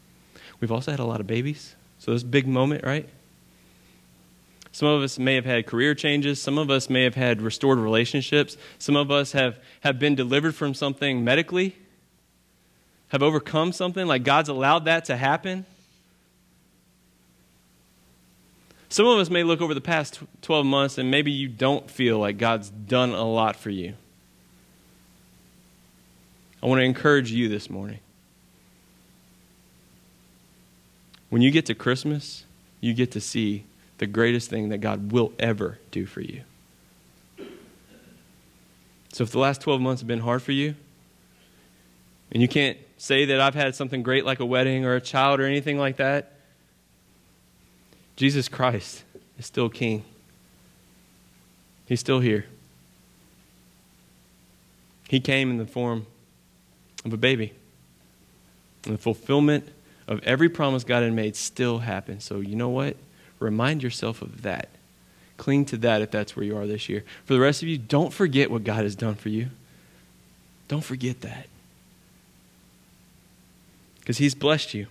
We've 0.65 0.71
also 0.71 0.89
had 0.89 0.99
a 0.99 1.05
lot 1.05 1.19
of 1.19 1.27
babies. 1.27 1.75
So 1.99 2.11
this 2.11 2.23
big 2.23 2.47
moment, 2.47 2.83
right? 2.83 3.07
Some 4.71 4.87
of 4.87 5.03
us 5.03 5.19
may 5.19 5.35
have 5.35 5.45
had 5.45 5.67
career 5.67 5.93
changes. 5.93 6.41
Some 6.41 6.57
of 6.57 6.71
us 6.71 6.89
may 6.89 7.03
have 7.03 7.13
had 7.13 7.39
restored 7.39 7.77
relationships. 7.77 8.57
Some 8.79 8.95
of 8.95 9.11
us 9.11 9.33
have, 9.33 9.59
have 9.81 9.99
been 9.99 10.15
delivered 10.15 10.55
from 10.55 10.73
something 10.73 11.23
medically, 11.23 11.75
have 13.09 13.21
overcome 13.21 13.73
something, 13.73 14.07
like 14.07 14.23
God's 14.23 14.49
allowed 14.49 14.85
that 14.85 15.05
to 15.05 15.15
happen. 15.15 15.67
Some 18.89 19.05
of 19.05 19.19
us 19.19 19.29
may 19.29 19.43
look 19.43 19.61
over 19.61 19.75
the 19.75 19.81
past 19.81 20.19
12 20.41 20.65
months 20.65 20.97
and 20.97 21.11
maybe 21.11 21.31
you 21.31 21.47
don't 21.47 21.91
feel 21.91 22.17
like 22.17 22.39
God's 22.39 22.71
done 22.71 23.11
a 23.11 23.23
lot 23.23 23.55
for 23.55 23.69
you. 23.69 23.93
I 26.63 26.65
want 26.65 26.79
to 26.79 26.85
encourage 26.85 27.31
you 27.31 27.49
this 27.49 27.69
morning. 27.69 27.99
When 31.29 31.41
you 31.41 31.51
get 31.51 31.65
to 31.67 31.75
Christmas, 31.75 32.45
you 32.81 32.93
get 32.93 33.11
to 33.11 33.21
see 33.21 33.65
the 33.97 34.07
greatest 34.07 34.49
thing 34.49 34.69
that 34.69 34.79
God 34.79 35.11
will 35.11 35.33
ever 35.39 35.79
do 35.91 36.05
for 36.05 36.21
you. 36.21 36.41
So 39.13 39.23
if 39.23 39.31
the 39.31 39.39
last 39.39 39.61
12 39.61 39.79
months 39.79 40.01
have 40.01 40.07
been 40.07 40.19
hard 40.19 40.41
for 40.41 40.51
you, 40.51 40.75
and 42.31 42.41
you 42.41 42.47
can't 42.47 42.77
say 42.97 43.25
that 43.25 43.39
I've 43.39 43.55
had 43.55 43.75
something 43.75 44.03
great 44.03 44.25
like 44.25 44.39
a 44.39 44.45
wedding 44.45 44.85
or 44.85 44.95
a 44.95 45.01
child 45.01 45.39
or 45.39 45.45
anything 45.45 45.77
like 45.77 45.97
that, 45.97 46.33
Jesus 48.17 48.49
Christ 48.49 49.03
is 49.37 49.45
still 49.45 49.69
King. 49.69 50.03
He's 51.85 51.99
still 51.99 52.19
here. 52.19 52.45
He 55.07 55.19
came 55.19 55.51
in 55.51 55.57
the 55.57 55.65
form 55.65 56.07
of 57.05 57.13
a 57.13 57.17
baby. 57.17 57.53
And 58.85 58.95
the 58.95 58.97
fulfillment 58.97 59.69
of 60.07 60.23
every 60.23 60.49
promise 60.49 60.83
God 60.83 61.03
had 61.03 61.13
made 61.13 61.35
still 61.35 61.79
happens. 61.79 62.23
So, 62.23 62.39
you 62.39 62.55
know 62.55 62.69
what? 62.69 62.97
Remind 63.39 63.83
yourself 63.83 64.21
of 64.21 64.43
that. 64.43 64.69
Cling 65.37 65.65
to 65.65 65.77
that 65.77 66.01
if 66.01 66.11
that's 66.11 66.35
where 66.35 66.45
you 66.45 66.57
are 66.57 66.67
this 66.67 66.87
year. 66.87 67.03
For 67.25 67.33
the 67.33 67.39
rest 67.39 67.61
of 67.61 67.67
you, 67.67 67.77
don't 67.77 68.13
forget 68.13 68.49
what 68.49 68.63
God 68.63 68.83
has 68.83 68.95
done 68.95 69.15
for 69.15 69.29
you. 69.29 69.49
Don't 70.67 70.83
forget 70.83 71.21
that. 71.21 71.47
Because 73.99 74.17
He's 74.17 74.35
blessed 74.35 74.73
you. 74.73 74.87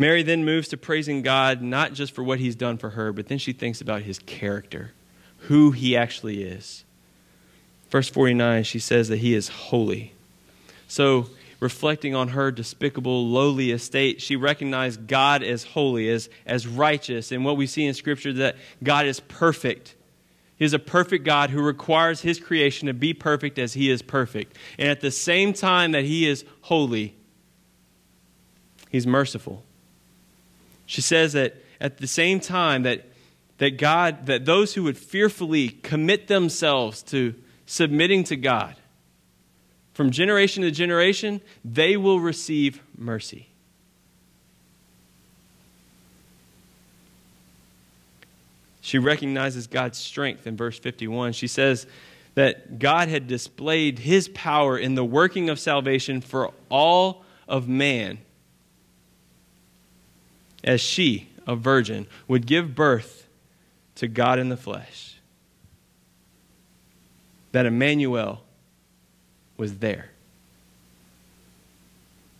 Mary 0.00 0.22
then 0.22 0.46
moves 0.46 0.66
to 0.68 0.78
praising 0.78 1.20
God 1.20 1.60
not 1.60 1.92
just 1.92 2.14
for 2.14 2.24
what 2.24 2.38
he's 2.38 2.56
done 2.56 2.78
for 2.78 2.88
her, 2.88 3.12
but 3.12 3.28
then 3.28 3.36
she 3.36 3.52
thinks 3.52 3.82
about 3.82 4.00
his 4.00 4.18
character, 4.20 4.92
who 5.40 5.72
he 5.72 5.94
actually 5.94 6.42
is. 6.42 6.84
Verse 7.90 8.08
49, 8.08 8.64
she 8.64 8.78
says 8.78 9.08
that 9.08 9.18
he 9.18 9.34
is 9.34 9.48
holy. 9.48 10.14
So, 10.88 11.28
reflecting 11.60 12.14
on 12.14 12.28
her 12.28 12.50
despicable, 12.50 13.28
lowly 13.28 13.70
estate, 13.70 14.20
she 14.20 14.34
recognized 14.34 15.06
God 15.06 15.42
as 15.42 15.62
holy, 15.62 16.08
as, 16.08 16.30
as 16.46 16.66
righteous. 16.66 17.30
And 17.30 17.44
what 17.44 17.58
we 17.58 17.66
see 17.66 17.84
in 17.84 17.94
Scripture 17.94 18.32
that 18.32 18.56
God 18.82 19.06
is 19.06 19.20
perfect. 19.20 19.94
He 20.56 20.64
is 20.64 20.72
a 20.72 20.78
perfect 20.78 21.24
God 21.24 21.50
who 21.50 21.62
requires 21.62 22.22
his 22.22 22.40
creation 22.40 22.86
to 22.86 22.94
be 22.94 23.14
perfect 23.14 23.58
as 23.58 23.74
he 23.74 23.90
is 23.90 24.02
perfect. 24.02 24.56
And 24.78 24.88
at 24.88 25.00
the 25.00 25.10
same 25.10 25.52
time 25.52 25.92
that 25.92 26.04
he 26.04 26.26
is 26.26 26.44
holy, 26.62 27.14
he's 28.90 29.06
merciful. 29.06 29.64
She 30.86 31.02
says 31.02 31.34
that 31.34 31.56
at 31.80 31.98
the 31.98 32.06
same 32.06 32.40
time 32.40 32.82
that, 32.82 33.06
that 33.58 33.78
God, 33.78 34.26
that 34.26 34.44
those 34.44 34.74
who 34.74 34.82
would 34.82 34.98
fearfully 34.98 35.68
commit 35.68 36.26
themselves 36.26 37.02
to 37.04 37.34
submitting 37.66 38.24
to 38.24 38.36
God, 38.36 38.76
from 40.00 40.10
generation 40.10 40.62
to 40.62 40.70
generation, 40.70 41.42
they 41.62 41.94
will 41.94 42.20
receive 42.20 42.80
mercy. 42.96 43.50
She 48.80 48.96
recognizes 48.98 49.66
God's 49.66 49.98
strength 49.98 50.46
in 50.46 50.56
verse 50.56 50.78
51. 50.78 51.34
She 51.34 51.46
says 51.46 51.86
that 52.34 52.78
God 52.78 53.08
had 53.08 53.26
displayed 53.26 53.98
his 53.98 54.28
power 54.28 54.78
in 54.78 54.94
the 54.94 55.04
working 55.04 55.50
of 55.50 55.60
salvation 55.60 56.22
for 56.22 56.54
all 56.70 57.22
of 57.46 57.68
man 57.68 58.20
as 60.64 60.80
she, 60.80 61.28
a 61.46 61.54
virgin, 61.54 62.06
would 62.26 62.46
give 62.46 62.74
birth 62.74 63.26
to 63.96 64.08
God 64.08 64.38
in 64.38 64.48
the 64.48 64.56
flesh. 64.56 65.16
That 67.52 67.66
Emmanuel 67.66 68.44
was 69.60 69.78
there. 69.78 70.10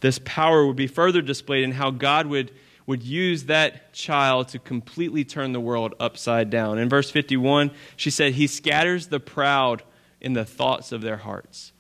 This 0.01 0.19
power 0.25 0.67
would 0.67 0.77
be 0.77 0.87
further 0.87 1.21
displayed 1.21 1.63
in 1.63 1.73
how 1.73 1.91
God 1.91 2.27
would, 2.27 2.51
would 2.87 3.03
use 3.03 3.45
that 3.45 3.93
child 3.93 4.49
to 4.49 4.59
completely 4.59 5.23
turn 5.23 5.53
the 5.53 5.61
world 5.61 5.95
upside 6.01 6.49
down. 6.49 6.79
In 6.79 6.89
verse 6.89 7.11
51, 7.11 7.71
she 7.95 8.11
said, 8.11 8.33
He 8.33 8.47
scatters 8.47 9.09
the 9.09 9.21
proud 9.21 9.83
in 10.21 10.33
the 10.33 10.47
thoughts 10.47 10.91
of 10.91 11.03
their 11.03 11.19
hearts. 11.19 11.73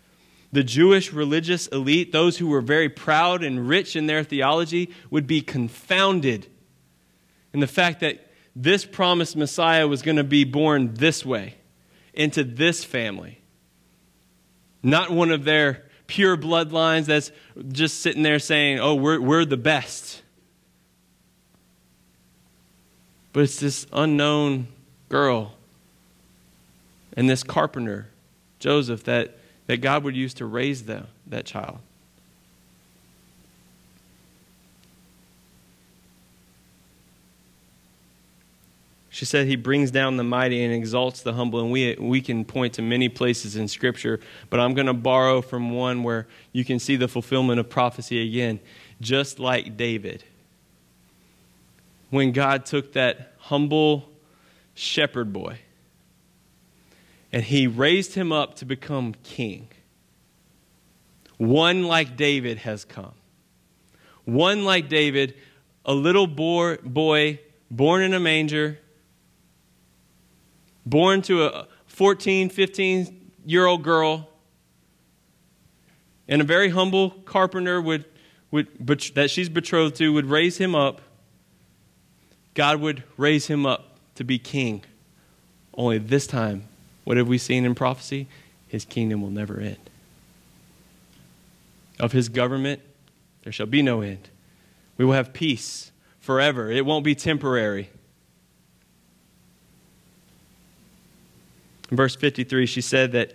The 0.52 0.62
Jewish 0.62 1.12
religious 1.12 1.66
elite, 1.68 2.12
those 2.12 2.36
who 2.36 2.48
were 2.48 2.60
very 2.60 2.90
proud 2.90 3.42
and 3.42 3.66
rich 3.66 3.96
in 3.96 4.06
their 4.06 4.22
theology, 4.22 4.90
would 5.10 5.26
be 5.26 5.40
confounded 5.40 6.46
in 7.54 7.60
the 7.60 7.66
fact 7.66 8.00
that 8.00 8.30
this 8.54 8.84
promised 8.84 9.36
Messiah 9.36 9.88
was 9.88 10.02
going 10.02 10.18
to 10.18 10.24
be 10.24 10.44
born 10.44 10.92
this 10.94 11.24
way, 11.24 11.54
into 12.12 12.44
this 12.44 12.84
family. 12.84 13.39
Not 14.82 15.10
one 15.10 15.30
of 15.30 15.44
their 15.44 15.84
pure 16.06 16.36
bloodlines 16.36 17.06
that's 17.06 17.30
just 17.70 18.00
sitting 18.00 18.22
there 18.22 18.38
saying, 18.38 18.80
oh, 18.80 18.94
we're, 18.94 19.20
we're 19.20 19.44
the 19.44 19.56
best. 19.56 20.22
But 23.32 23.44
it's 23.44 23.60
this 23.60 23.86
unknown 23.92 24.66
girl 25.08 25.54
and 27.16 27.28
this 27.28 27.42
carpenter, 27.42 28.08
Joseph, 28.58 29.04
that 29.04 29.36
that 29.70 29.80
God 29.80 30.02
would 30.02 30.16
use 30.16 30.34
to 30.34 30.46
raise 30.46 30.82
them, 30.82 31.06
that 31.28 31.44
child. 31.44 31.78
She 39.20 39.26
said 39.26 39.48
he 39.48 39.56
brings 39.56 39.90
down 39.90 40.16
the 40.16 40.24
mighty 40.24 40.64
and 40.64 40.72
exalts 40.72 41.20
the 41.20 41.34
humble, 41.34 41.60
and 41.60 41.70
we, 41.70 41.94
we 41.96 42.22
can 42.22 42.42
point 42.42 42.72
to 42.72 42.82
many 42.82 43.10
places 43.10 43.54
in 43.54 43.68
Scripture, 43.68 44.18
but 44.48 44.60
I'm 44.60 44.72
going 44.72 44.86
to 44.86 44.94
borrow 44.94 45.42
from 45.42 45.72
one 45.72 46.02
where 46.04 46.26
you 46.52 46.64
can 46.64 46.78
see 46.78 46.96
the 46.96 47.06
fulfillment 47.06 47.60
of 47.60 47.68
prophecy 47.68 48.26
again, 48.26 48.60
just 48.98 49.38
like 49.38 49.76
David. 49.76 50.24
When 52.08 52.32
God 52.32 52.64
took 52.64 52.94
that 52.94 53.34
humble 53.40 54.08
shepherd 54.72 55.34
boy 55.34 55.58
and 57.30 57.44
he 57.44 57.66
raised 57.66 58.14
him 58.14 58.32
up 58.32 58.54
to 58.56 58.64
become 58.64 59.14
king, 59.22 59.68
one 61.36 61.82
like 61.82 62.16
David 62.16 62.56
has 62.56 62.86
come. 62.86 63.12
One 64.24 64.64
like 64.64 64.88
David, 64.88 65.34
a 65.84 65.92
little 65.92 66.26
boy 66.26 67.38
born 67.70 68.00
in 68.00 68.14
a 68.14 68.20
manger 68.20 68.78
born 70.90 71.22
to 71.22 71.44
a 71.44 71.66
14, 71.86 72.50
15 72.50 73.32
year 73.46 73.64
old 73.64 73.82
girl, 73.82 74.28
and 76.28 76.42
a 76.42 76.44
very 76.44 76.68
humble 76.68 77.10
carpenter 77.10 77.80
would, 77.80 78.04
would, 78.50 78.68
that 79.14 79.30
she's 79.30 79.48
betrothed 79.48 79.96
to 79.96 80.12
would 80.12 80.26
raise 80.26 80.58
him 80.58 80.74
up. 80.74 81.00
God 82.54 82.80
would 82.80 83.04
raise 83.16 83.46
him 83.46 83.64
up 83.64 83.96
to 84.16 84.24
be 84.24 84.38
king. 84.38 84.82
Only 85.72 85.98
this 85.98 86.26
time, 86.26 86.64
what 87.04 87.16
have 87.16 87.28
we 87.28 87.38
seen 87.38 87.64
in 87.64 87.74
prophecy? 87.74 88.26
His 88.66 88.84
kingdom 88.84 89.22
will 89.22 89.30
never 89.30 89.58
end. 89.60 89.78
Of 91.98 92.12
his 92.12 92.28
government, 92.28 92.80
there 93.42 93.52
shall 93.52 93.66
be 93.66 93.82
no 93.82 94.00
end. 94.00 94.28
We 94.96 95.04
will 95.04 95.14
have 95.14 95.32
peace 95.32 95.90
forever. 96.20 96.70
It 96.70 96.84
won't 96.84 97.04
be 97.04 97.14
temporary. 97.14 97.90
In 101.90 101.96
verse 101.96 102.14
53, 102.16 102.66
she 102.66 102.80
said 102.80 103.12
that 103.12 103.34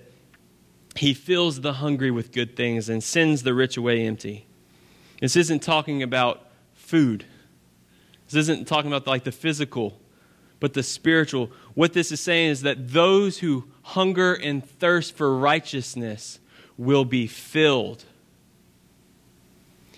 he 0.95 1.13
fills 1.13 1.61
the 1.61 1.73
hungry 1.73 2.09
with 2.09 2.31
good 2.31 2.55
things 2.55 2.87
and 2.87 3.03
sends 3.03 3.43
the 3.43 3.53
rich 3.53 3.75
away 3.75 4.05
empty. 4.05 4.45
This 5.19 5.35
isn't 5.35 5.61
talking 5.61 6.01
about 6.01 6.47
food. 6.73 7.25
This 8.25 8.35
isn't 8.35 8.67
talking 8.67 8.91
about 8.91 9.05
like 9.05 9.25
the 9.25 9.31
physical, 9.31 9.99
but 10.59 10.73
the 10.73 10.83
spiritual. 10.83 11.51
What 11.73 11.93
this 11.93 12.11
is 12.11 12.21
saying 12.21 12.51
is 12.51 12.61
that 12.61 12.91
those 12.91 13.39
who 13.39 13.65
hunger 13.81 14.33
and 14.33 14.65
thirst 14.65 15.15
for 15.15 15.37
righteousness 15.37 16.39
will 16.77 17.05
be 17.05 17.27
filled 17.27 18.05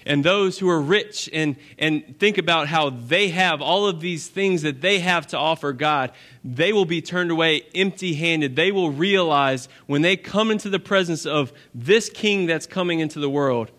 and 0.07 0.23
those 0.23 0.57
who 0.57 0.69
are 0.69 0.81
rich 0.81 1.29
and, 1.33 1.57
and 1.77 2.17
think 2.17 2.37
about 2.37 2.67
how 2.67 2.89
they 2.89 3.27
have 3.29 3.61
all 3.61 3.87
of 3.87 3.99
these 3.99 4.27
things 4.27 4.61
that 4.61 4.79
they 4.79 4.99
have 4.99 5.27
to 5.27 5.37
offer 5.37 5.73
God, 5.73 6.13
they 6.45 6.71
will 6.71 6.85
be 6.85 7.01
turned 7.01 7.29
away 7.29 7.63
empty 7.75 8.13
handed. 8.13 8.55
They 8.55 8.71
will 8.71 8.89
realize 8.89 9.67
when 9.85 10.01
they 10.01 10.15
come 10.15 10.49
into 10.49 10.69
the 10.69 10.79
presence 10.79 11.25
of 11.25 11.51
this 11.75 12.09
king 12.09 12.45
that's 12.45 12.65
coming 12.65 13.01
into 13.01 13.19
the 13.19 13.29
world 13.29 13.69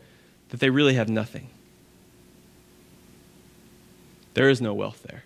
that 0.50 0.60
they 0.60 0.68
really 0.68 0.94
have 0.94 1.08
nothing. 1.08 1.48
There 4.34 4.50
is 4.50 4.60
no 4.60 4.74
wealth 4.74 5.02
there. 5.04 5.24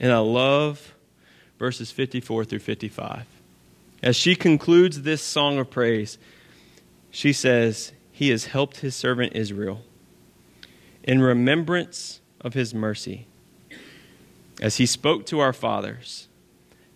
And 0.00 0.10
I 0.10 0.18
love 0.18 0.94
verses 1.58 1.90
54 1.90 2.46
through 2.46 2.58
55. 2.60 3.33
As 4.04 4.16
she 4.16 4.36
concludes 4.36 5.00
this 5.00 5.22
song 5.22 5.58
of 5.58 5.70
praise, 5.70 6.18
she 7.10 7.32
says, 7.32 7.92
He 8.12 8.28
has 8.28 8.44
helped 8.44 8.80
his 8.80 8.94
servant 8.94 9.34
Israel 9.34 9.80
in 11.02 11.22
remembrance 11.22 12.20
of 12.38 12.52
his 12.52 12.74
mercy, 12.74 13.26
as 14.60 14.76
he 14.76 14.84
spoke 14.84 15.24
to 15.24 15.40
our 15.40 15.54
fathers, 15.54 16.28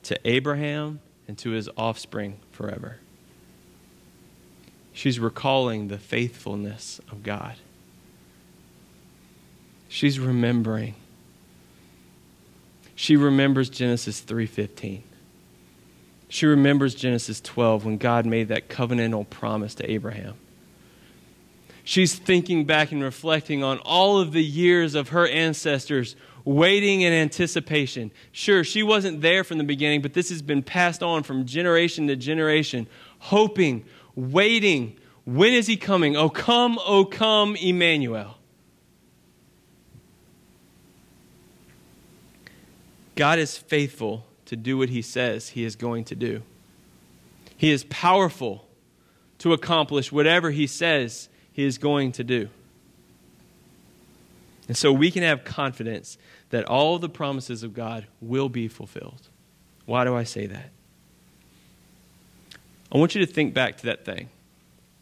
to 0.03 0.21
Abraham, 0.27 1.01
and 1.27 1.39
to 1.39 1.53
his 1.53 1.71
offspring 1.79 2.41
forever. 2.53 2.99
She's 4.93 5.19
recalling 5.19 5.89
the 5.89 5.97
faithfulness 5.97 7.01
of 7.11 7.23
God. 7.23 7.55
She's 9.89 10.21
remembering. 10.21 10.95
She 12.95 13.17
remembers 13.17 13.71
Genesis 13.71 14.21
3:15. 14.21 15.05
She 16.29 16.47
remembers 16.47 16.95
Genesis 16.95 17.41
12 17.41 17.85
when 17.85 17.97
God 17.97 18.27
made 18.27 18.49
that 18.49 18.69
covenantal 18.69 19.29
promise 19.29 19.75
to 19.77 19.91
Abraham. 19.91 20.35
She's 21.85 22.15
thinking 22.15 22.67
back 22.67 22.93
and 22.93 23.03
reflecting 23.03 23.65
on 23.65 23.79
all 23.79 24.21
of 24.21 24.33
the 24.33 24.45
years 24.45 24.95
of 24.95 25.09
her 25.09 25.27
ancestors 25.27 26.17
waiting 26.45 27.01
in 27.01 27.15
anticipation. 27.15 28.11
Sure, 28.31 28.63
she 28.63 28.83
wasn't 28.83 29.23
there 29.23 29.43
from 29.43 29.57
the 29.57 29.65
beginning, 29.65 30.03
but 30.03 30.13
this 30.13 30.29
has 30.29 30.43
been 30.43 30.63
passed 30.63 31.03
on 31.03 31.23
from 31.23 31.47
generation 31.47 32.07
to 32.09 32.17
generation, 32.17 32.87
hoping, 33.21 33.87
waiting. 34.15 34.99
When 35.25 35.55
is 35.55 35.67
he 35.67 35.79
coming? 35.79 36.15
Oh, 36.15 36.29
come, 36.29 36.79
oh, 36.85 37.07
come, 37.07 37.57
Emmanuel. 37.57 38.37
God 43.15 43.39
is 43.39 43.57
faithful 43.57 44.28
to 44.49 44.57
do 44.57 44.79
what 44.79 44.89
he 44.89 45.03
says 45.03 45.51
he 45.51 45.65
is 45.65 45.77
going 45.77 46.05
to 46.05 46.15
do. 46.15 46.43
He 47.57 47.71
is 47.71 47.85
powerful 47.85 48.67
to 49.39 49.53
accomplish 49.53 50.11
whatever 50.11 50.51
he 50.51 50.67
says 50.67 51.29
he 51.53 51.65
is 51.65 51.79
going 51.79 52.13
to 52.13 52.25
do. 52.25 52.49
And 54.67 54.77
so 54.77 54.93
we 54.93 55.11
can 55.11 55.23
have 55.23 55.45
confidence 55.45 56.19
that 56.51 56.65
all 56.65 56.99
the 56.99 57.09
promises 57.09 57.63
of 57.63 57.75
God 57.75 58.07
will 58.21 58.49
be 58.49 58.69
fulfilled. 58.69 59.29
Why 59.87 60.05
do 60.05 60.15
I 60.15 60.25
say 60.25 60.47
that? 60.47 60.71
I 62.91 62.99
want 62.99 63.15
you 63.15 63.25
to 63.25 63.31
think 63.31 63.53
back 63.55 63.77
to 63.79 63.87
that 63.87 64.05
thing. 64.05 64.31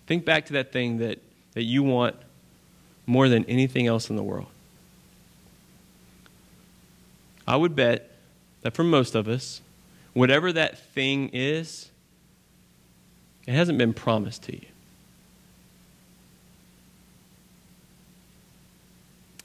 Think 0.07 0.25
back 0.25 0.47
to 0.47 0.55
that 0.55 0.73
thing 0.73 0.99
that, 0.99 1.21
that 1.53 1.63
you 1.63 1.83
want 1.83 2.17
more 3.07 3.29
than 3.29 3.45
anything 3.45 3.87
else 3.87 4.11
in 4.11 4.17
the 4.17 4.23
world. 4.23 4.49
I 7.47 7.55
would 7.55 7.77
bet 7.77 8.16
that 8.67 8.75
for 8.75 8.83
most 8.83 9.14
of 9.14 9.29
us, 9.29 9.61
whatever 10.12 10.53
that 10.53 10.77
thing 10.77 11.31
is, 11.33 11.89
it 13.47 13.55
hasn't 13.55 13.79
been 13.79 13.95
promised 13.95 14.43
to 14.43 14.55
you. 14.55 14.67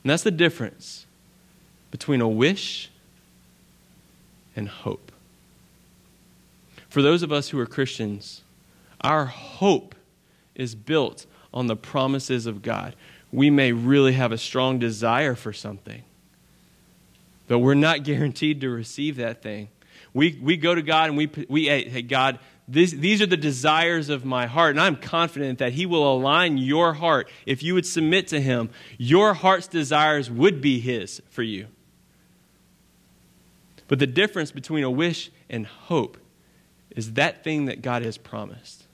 And 0.03 0.09
that's 0.09 0.23
the 0.23 0.31
difference 0.31 1.05
between 1.91 2.19
a 2.19 2.27
wish 2.27 2.89
and 4.55 4.67
hope. 4.67 5.11
For 6.89 7.03
those 7.03 7.21
of 7.21 7.31
us 7.31 7.49
who 7.49 7.59
are 7.59 7.67
Christians, 7.67 8.41
our 9.01 9.25
hope 9.25 9.93
is 10.55 10.73
built 10.73 11.27
on 11.53 11.67
the 11.67 11.75
promises 11.75 12.47
of 12.47 12.63
God. 12.63 12.95
We 13.31 13.51
may 13.51 13.71
really 13.71 14.13
have 14.13 14.31
a 14.31 14.37
strong 14.39 14.79
desire 14.79 15.35
for 15.35 15.53
something, 15.53 16.01
but 17.51 17.59
we're 17.59 17.73
not 17.73 18.03
guaranteed 18.05 18.61
to 18.61 18.69
receive 18.69 19.17
that 19.17 19.41
thing. 19.41 19.67
We, 20.13 20.39
we 20.41 20.55
go 20.55 20.73
to 20.73 20.81
God 20.81 21.09
and 21.09 21.17
we, 21.17 21.29
we 21.49 21.65
hey, 21.65 22.01
God, 22.01 22.39
this, 22.65 22.91
these 22.91 23.21
are 23.21 23.25
the 23.25 23.35
desires 23.35 24.07
of 24.07 24.23
my 24.23 24.45
heart, 24.47 24.69
and 24.71 24.79
I'm 24.79 24.95
confident 24.95 25.59
that 25.59 25.73
He 25.73 25.85
will 25.85 26.09
align 26.13 26.57
your 26.57 26.93
heart. 26.93 27.29
If 27.45 27.61
you 27.61 27.73
would 27.73 27.85
submit 27.85 28.29
to 28.29 28.39
Him, 28.39 28.69
your 28.97 29.33
heart's 29.33 29.67
desires 29.67 30.31
would 30.31 30.61
be 30.61 30.79
His 30.79 31.21
for 31.29 31.43
you. 31.43 31.67
But 33.89 33.99
the 33.99 34.07
difference 34.07 34.53
between 34.53 34.85
a 34.85 34.89
wish 34.89 35.29
and 35.49 35.65
hope 35.65 36.17
is 36.91 37.13
that 37.13 37.43
thing 37.43 37.65
that 37.65 37.81
God 37.81 38.01
has 38.03 38.17
promised. 38.17 38.85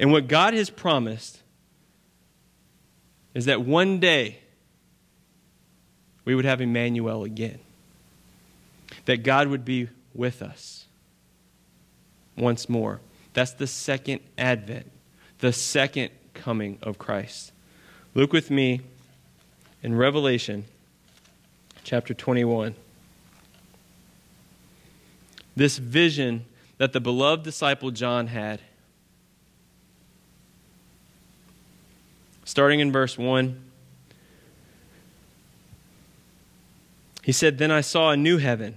And 0.00 0.10
what 0.10 0.26
God 0.26 0.52
has 0.54 0.68
promised 0.68 1.42
is 3.34 3.44
that 3.44 3.62
one 3.62 4.00
day 4.00 4.40
we 6.24 6.34
would 6.34 6.44
have 6.44 6.60
Emmanuel 6.60 7.22
again 7.22 7.60
that 9.08 9.22
God 9.22 9.48
would 9.48 9.64
be 9.64 9.88
with 10.12 10.42
us 10.42 10.84
once 12.36 12.68
more. 12.68 13.00
That's 13.32 13.52
the 13.52 13.66
second 13.66 14.20
advent, 14.36 14.90
the 15.38 15.50
second 15.50 16.10
coming 16.34 16.78
of 16.82 16.98
Christ. 16.98 17.52
Look 18.14 18.34
with 18.34 18.50
me 18.50 18.82
in 19.82 19.96
Revelation 19.96 20.66
chapter 21.84 22.12
21. 22.12 22.74
This 25.56 25.78
vision 25.78 26.44
that 26.76 26.92
the 26.92 27.00
beloved 27.00 27.44
disciple 27.44 27.90
John 27.90 28.26
had. 28.26 28.60
Starting 32.44 32.80
in 32.80 32.92
verse 32.92 33.16
1. 33.16 33.58
He 37.24 37.32
said, 37.32 37.56
Then 37.56 37.70
I 37.70 37.80
saw 37.80 38.10
a 38.10 38.16
new 38.16 38.36
heaven 38.36 38.76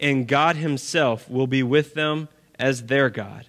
and 0.00 0.26
God 0.26 0.56
himself 0.56 1.28
will 1.30 1.46
be 1.46 1.62
with 1.62 1.94
them 1.94 2.28
as 2.58 2.84
their 2.84 3.10
God. 3.10 3.46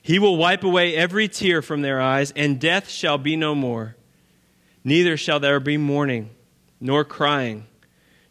He 0.00 0.18
will 0.18 0.36
wipe 0.36 0.64
away 0.64 0.94
every 0.94 1.28
tear 1.28 1.62
from 1.62 1.82
their 1.82 2.00
eyes, 2.00 2.32
and 2.36 2.60
death 2.60 2.88
shall 2.88 3.18
be 3.18 3.36
no 3.36 3.54
more. 3.54 3.96
Neither 4.84 5.16
shall 5.16 5.40
there 5.40 5.60
be 5.60 5.76
mourning, 5.76 6.30
nor 6.80 7.04
crying, 7.04 7.66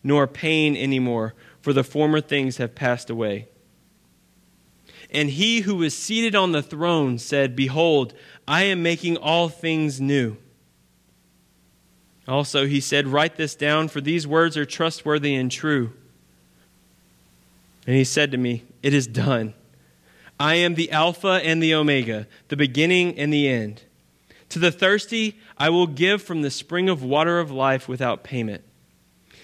nor 0.01 0.25
pain 0.25 0.75
any 0.75 0.99
more, 0.99 1.33
for 1.61 1.73
the 1.73 1.83
former 1.83 2.21
things 2.21 2.57
have 2.57 2.75
passed 2.75 3.09
away. 3.09 3.49
And 5.09 5.29
he 5.29 5.61
who 5.61 5.75
was 5.75 5.95
seated 5.95 6.35
on 6.35 6.53
the 6.53 6.63
throne 6.63 7.17
said, 7.17 7.55
Behold, 7.55 8.13
I 8.47 8.63
am 8.63 8.81
making 8.81 9.17
all 9.17 9.49
things 9.49 9.99
new. 9.99 10.37
Also, 12.27 12.65
he 12.65 12.79
said, 12.79 13.07
Write 13.07 13.35
this 13.35 13.55
down, 13.55 13.87
for 13.87 14.01
these 14.01 14.25
words 14.25 14.57
are 14.57 14.65
trustworthy 14.65 15.35
and 15.35 15.51
true. 15.51 15.93
And 17.85 17.95
he 17.95 18.03
said 18.03 18.31
to 18.31 18.37
me, 18.37 18.63
It 18.81 18.93
is 18.93 19.07
done. 19.07 19.53
I 20.39 20.55
am 20.55 20.75
the 20.75 20.91
Alpha 20.91 21.39
and 21.43 21.61
the 21.61 21.73
Omega, 21.73 22.27
the 22.49 22.57
beginning 22.57 23.17
and 23.17 23.31
the 23.31 23.47
end. 23.47 23.83
To 24.49 24.59
the 24.59 24.71
thirsty, 24.71 25.39
I 25.57 25.69
will 25.69 25.87
give 25.87 26.21
from 26.21 26.41
the 26.41 26.51
spring 26.51 26.89
of 26.89 27.03
water 27.03 27.39
of 27.39 27.51
life 27.51 27.87
without 27.87 28.23
payment. 28.23 28.63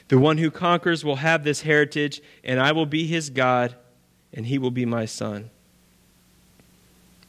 The 0.10 0.20
one 0.20 0.38
who 0.38 0.52
conquers 0.52 1.06
will 1.06 1.18
have 1.18 1.44
this 1.44 1.62
heritage, 1.62 2.22
and 2.44 2.60
I 2.60 2.74
will 2.74 2.86
be 2.86 3.08
his 3.08 3.30
God, 3.30 3.76
and 4.34 4.46
he 4.46 4.58
will 4.58 4.72
be 4.72 4.86
my 4.86 5.06
son. 5.06 5.50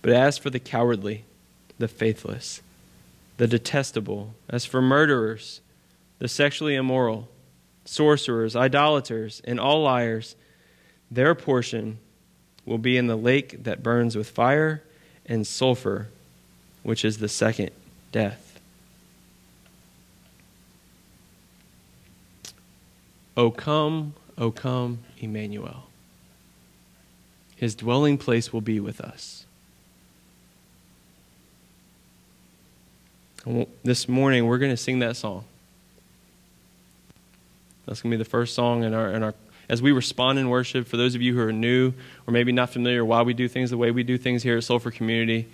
But 0.02 0.12
as 0.12 0.36
for 0.36 0.50
the 0.50 0.58
cowardly, 0.58 1.24
the 1.78 1.86
faithless, 1.86 2.60
the 3.36 3.46
detestable, 3.46 4.34
as 4.48 4.64
for 4.64 4.82
murderers, 4.82 5.60
the 6.18 6.28
sexually 6.28 6.74
immoral, 6.74 7.28
sorcerers, 7.84 8.56
idolaters, 8.56 9.40
and 9.44 9.60
all 9.60 9.82
liars, 9.82 10.34
their 11.12 11.34
portion 11.34 11.98
will 12.64 12.78
be 12.78 12.96
in 12.96 13.06
the 13.06 13.16
lake 13.16 13.64
that 13.64 13.82
burns 13.82 14.16
with 14.16 14.28
fire 14.28 14.82
and 15.26 15.46
sulfur, 15.46 16.08
which 16.82 17.04
is 17.04 17.18
the 17.18 17.28
second 17.28 17.70
death. 18.12 18.60
O 23.36 23.50
come, 23.50 24.14
O 24.38 24.50
come, 24.50 25.00
Emmanuel. 25.18 25.86
His 27.56 27.74
dwelling 27.74 28.18
place 28.18 28.52
will 28.52 28.60
be 28.60 28.80
with 28.80 29.00
us. 29.00 29.44
This 33.84 34.08
morning, 34.08 34.46
we're 34.46 34.58
going 34.58 34.70
to 34.70 34.76
sing 34.76 35.00
that 35.00 35.16
song. 35.16 35.44
That's 37.86 38.00
going 38.00 38.12
to 38.12 38.16
be 38.16 38.22
the 38.22 38.28
first 38.28 38.54
song 38.54 38.84
in 38.84 38.94
our, 38.94 39.12
in 39.12 39.22
our 39.22 39.34
as 39.72 39.80
we 39.80 39.90
respond 39.90 40.38
in 40.38 40.50
worship, 40.50 40.86
for 40.86 40.98
those 40.98 41.14
of 41.14 41.22
you 41.22 41.34
who 41.34 41.40
are 41.40 41.50
new 41.50 41.94
or 42.26 42.30
maybe 42.30 42.52
not 42.52 42.68
familiar 42.68 43.02
why 43.02 43.22
we 43.22 43.32
do 43.32 43.48
things 43.48 43.70
the 43.70 43.78
way 43.78 43.90
we 43.90 44.02
do 44.02 44.18
things 44.18 44.42
here 44.42 44.58
at 44.58 44.64
Sulphur 44.64 44.90
Community, 44.90 45.48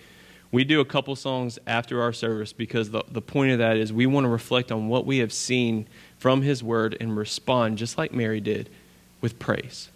we 0.51 0.65
do 0.65 0.81
a 0.81 0.85
couple 0.85 1.15
songs 1.15 1.57
after 1.69 2.03
our 2.03 2.13
service 2.13 2.53
because 2.53 2.91
the, 2.91 3.05
the 3.13 3.23
point 3.23 3.53
of 3.53 3.59
that 3.59 3.77
is 3.77 3.93
we 3.93 4.07
want 4.07 4.25
to 4.25 4.29
reflect 4.29 4.73
on 4.73 4.89
what 4.89 5.07
we 5.07 5.19
have 5.19 5.33
seen 5.33 5.87
from 6.19 6.43
His 6.43 6.65
Word 6.65 6.97
and 7.01 7.17
respond 7.17 7.79
just 7.79 7.97
like 7.97 8.13
Mary 8.13 8.41
did 8.41 8.69
with 9.21 9.39
praise. 9.39 9.89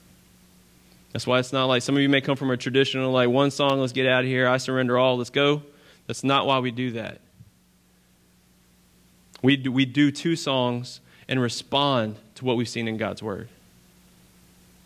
That's 1.10 1.26
why 1.26 1.40
it's 1.40 1.52
not 1.52 1.64
like 1.64 1.82
some 1.82 1.96
of 1.96 2.00
you 2.00 2.08
may 2.08 2.20
come 2.20 2.36
from 2.36 2.52
a 2.52 2.56
traditional, 2.56 3.10
like 3.10 3.28
one 3.28 3.50
song, 3.50 3.80
let's 3.80 3.92
get 3.92 4.06
out 4.06 4.20
of 4.20 4.26
here, 4.28 4.46
I 4.46 4.58
surrender 4.58 4.98
all, 4.98 5.16
let's 5.16 5.30
go. 5.30 5.62
That's 6.06 6.22
not 6.22 6.46
why 6.46 6.60
we 6.60 6.70
do 6.70 6.92
that. 6.92 7.18
We 9.42 9.56
do, 9.56 9.72
we 9.72 9.84
do 9.84 10.12
two 10.12 10.36
songs 10.36 11.00
and 11.28 11.42
respond 11.42 12.18
to 12.36 12.44
what 12.44 12.56
we've 12.56 12.68
seen 12.68 12.86
in 12.86 12.98
God's 12.98 13.20
Word. 13.20 13.48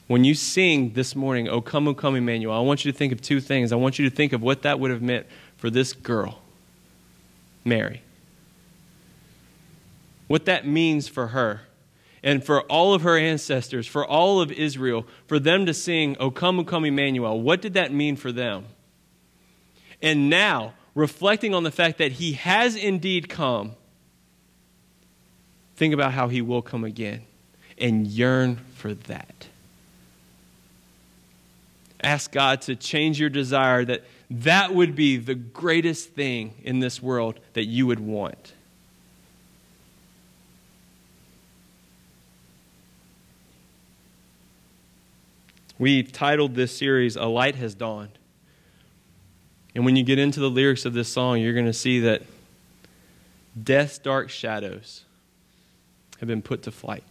When 0.07 0.25
you 0.25 0.35
sing 0.35 0.93
this 0.93 1.17
morning, 1.17 1.49
O 1.49 1.61
come, 1.61 1.89
O 1.89 1.95
come, 1.95 2.15
Emmanuel, 2.15 2.55
I 2.57 2.61
want 2.61 2.85
you 2.85 2.93
to 2.93 2.97
think 2.97 3.13
of 3.13 3.21
two 3.21 3.41
things. 3.41 3.73
I 3.73 3.77
want 3.77 3.99
you 3.99 4.09
to 4.09 4.15
think 4.15 4.33
of 4.33 4.41
what 4.41 4.63
that 4.63 4.79
would 4.79 4.91
have 4.91 5.03
meant 5.03 5.27
for 5.57 5.69
this 5.69 5.93
girl, 5.93 6.41
Mary. 7.65 8.03
What 10.29 10.45
that 10.45 10.67
means 10.67 11.09
for 11.09 11.29
her 11.29 11.63
and 12.23 12.45
for 12.45 12.63
all 12.63 12.95
of 12.95 13.03
her 13.03 13.17
ancestors, 13.17 13.87
for 13.87 14.05
all 14.05 14.41
of 14.41 14.51
Israel, 14.53 15.07
for 15.27 15.39
them 15.39 15.67
to 15.67 15.75
sing, 15.75 16.17
O 16.19 16.31
come, 16.31 16.61
O 16.61 16.65
come, 16.65 16.85
Emmanuel. 16.85 17.41
What 17.41 17.61
did 17.61 17.75
that 17.75 17.93
mean 17.93 18.17
for 18.17 18.33
them? 18.33 18.67
And 20.03 20.31
now, 20.31 20.75
reflecting 20.95 21.55
on 21.55 21.63
the 21.63 21.71
fact 21.71 21.99
that 21.99 22.13
he 22.13 22.33
has 22.33 22.77
indeed 22.77 23.29
come, 23.29 23.75
think 25.77 25.95
about 25.95 26.13
how 26.13 26.29
he 26.29 26.43
will 26.43 26.63
come 26.63 26.85
again 26.85 27.23
and 27.79 28.07
yearn 28.07 28.57
for 28.75 28.95
that. 28.95 29.49
Ask 32.03 32.30
God 32.30 32.62
to 32.62 32.76
change 32.76 33.18
your 33.18 33.30
desire 33.30 33.84
that 33.84 34.05
that 34.30 34.74
would 34.74 34.94
be 34.94 35.16
the 35.16 35.34
greatest 35.34 36.11
thing 36.11 36.55
in 36.62 36.80
this 36.80 37.03
world 37.03 37.40
that 37.55 37.64
you 37.64 37.86
would 37.86 38.01
want. 38.01 38.53
We've 45.78 46.11
titled 46.11 46.55
this 46.55 46.76
series, 46.76 47.16
A 47.16 47.26
Light 47.26 47.57
Has 47.57 47.74
Dawned. 47.74 48.18
And 49.74 49.84
when 49.84 49.94
you 49.94 50.05
get 50.05 50.18
into 50.18 50.40
the 50.40 50.49
lyrics 50.49 50.86
of 50.86 50.94
this 50.94 51.09
song, 51.09 51.38
you're 51.38 51.53
going 51.53 51.66
to 51.66 51.72
see 51.72 52.01
that 52.01 52.22
death's 53.62 53.99
dark 53.99 54.30
shadows 54.30 55.05
have 56.18 56.28
been 56.28 56.40
put 56.40 56.62
to 56.62 56.70
flight. 56.70 57.05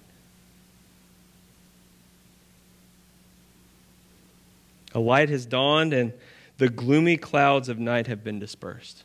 A 4.96 5.00
light 5.00 5.30
has 5.30 5.46
dawned, 5.46 5.94
and 5.94 6.14
the 6.58 6.70
gloomy 6.70 7.18
clouds 7.18 7.70
of 7.70 7.78
night 7.78 8.08
have 8.08 8.24
been 8.24 8.40
dispersed. 8.40 9.04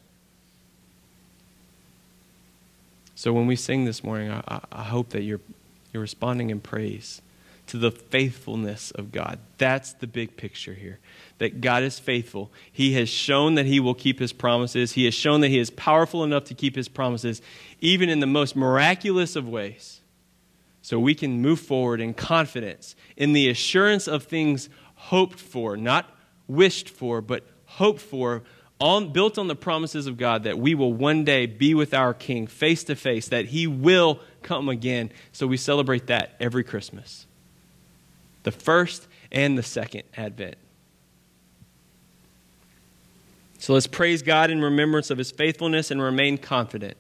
So 3.17 3.33
when 3.35 3.47
we 3.47 3.57
sing 3.57 3.85
this 3.85 4.03
morning, 4.03 4.31
I, 4.31 4.61
I 4.73 4.85
hope 4.85 5.11
that 5.11 5.23
you're, 5.23 5.41
you're 5.93 6.01
responding 6.01 6.49
in 6.49 6.61
praise 6.61 7.21
to 7.67 7.77
the 7.77 7.91
faithfulness 7.91 8.91
of 8.93 9.13
God. 9.13 9.39
That's 9.59 9.93
the 9.93 10.07
big 10.07 10.37
picture 10.37 10.75
here. 10.75 10.99
That 11.39 11.61
God 11.61 11.83
is 11.83 11.99
faithful. 11.99 12.51
He 12.73 12.95
has 12.95 13.09
shown 13.09 13.57
that 13.57 13.67
He 13.67 13.79
will 13.79 13.95
keep 13.95 14.21
His 14.21 14.33
promises. 14.33 14.93
He 14.93 15.05
has 15.05 15.15
shown 15.15 15.41
that 15.43 15.49
He 15.49 15.59
is 15.59 15.71
powerful 15.71 16.25
enough 16.25 16.45
to 16.45 16.55
keep 16.55 16.77
His 16.77 16.89
promises, 16.89 17.43
even 17.81 18.09
in 18.09 18.21
the 18.21 18.27
most 18.27 18.57
miraculous 18.57 19.37
of 19.37 19.49
ways. 19.49 20.01
So 20.83 20.99
we 20.99 21.15
can 21.15 21.43
move 21.43 21.61
forward 21.61 22.01
in 22.01 22.15
confidence, 22.15 22.97
in 23.17 23.35
the 23.35 23.51
assurance 23.51 24.09
of 24.09 24.25
things 24.25 24.69
hoped 25.01 25.41
for, 25.41 25.77
not 25.77 26.07
wished 26.47 26.89
for, 26.89 27.23
but 27.23 27.43
hoped 27.65 28.01
for, 28.01 28.43
built 28.79 29.39
on 29.39 29.49
the 29.49 29.57
promises 29.57 30.07
of 30.07 30.19
God 30.19 30.45
that 30.45 30.59
we 30.59 30.75
will 30.75 30.93
one 30.93 31.25
day 31.25 31.47
be 31.47 31.75
with 31.75 31.95
our 31.95 32.13
King 32.13 32.47
face 32.47 32.85
to 32.85 32.95
face, 32.95 33.29
that 33.29 33.47
He 33.47 33.67
will 33.67 34.21
come 34.43 34.69
again. 34.69 35.11
So 35.33 35.47
we 35.47 35.57
celebrate 35.57 36.07
that 36.09 36.37
every 36.39 36.65
Christmas 36.65 37.27
the 38.43 38.51
first 38.51 39.07
and 39.31 39.59
the 39.59 39.63
second 39.63 40.03
Advent. 40.17 40.57
So 43.59 43.75
let's 43.75 43.87
praise 43.87 44.23
God 44.23 44.51
in 44.51 44.63
remembrance 44.63 45.11
of 45.11 45.19
His 45.19 45.31
faithfulness 45.31 45.91
and 45.91 46.01
remain 46.01 46.39
confident 46.39 46.97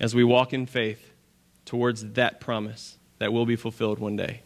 as 0.00 0.14
we 0.14 0.22
walk 0.22 0.52
in 0.52 0.66
faith 0.66 1.12
towards 1.64 2.12
that 2.12 2.40
promise 2.40 2.98
that 3.18 3.32
will 3.32 3.46
be 3.46 3.56
fulfilled 3.56 3.98
one 3.98 4.16
day. 4.16 4.42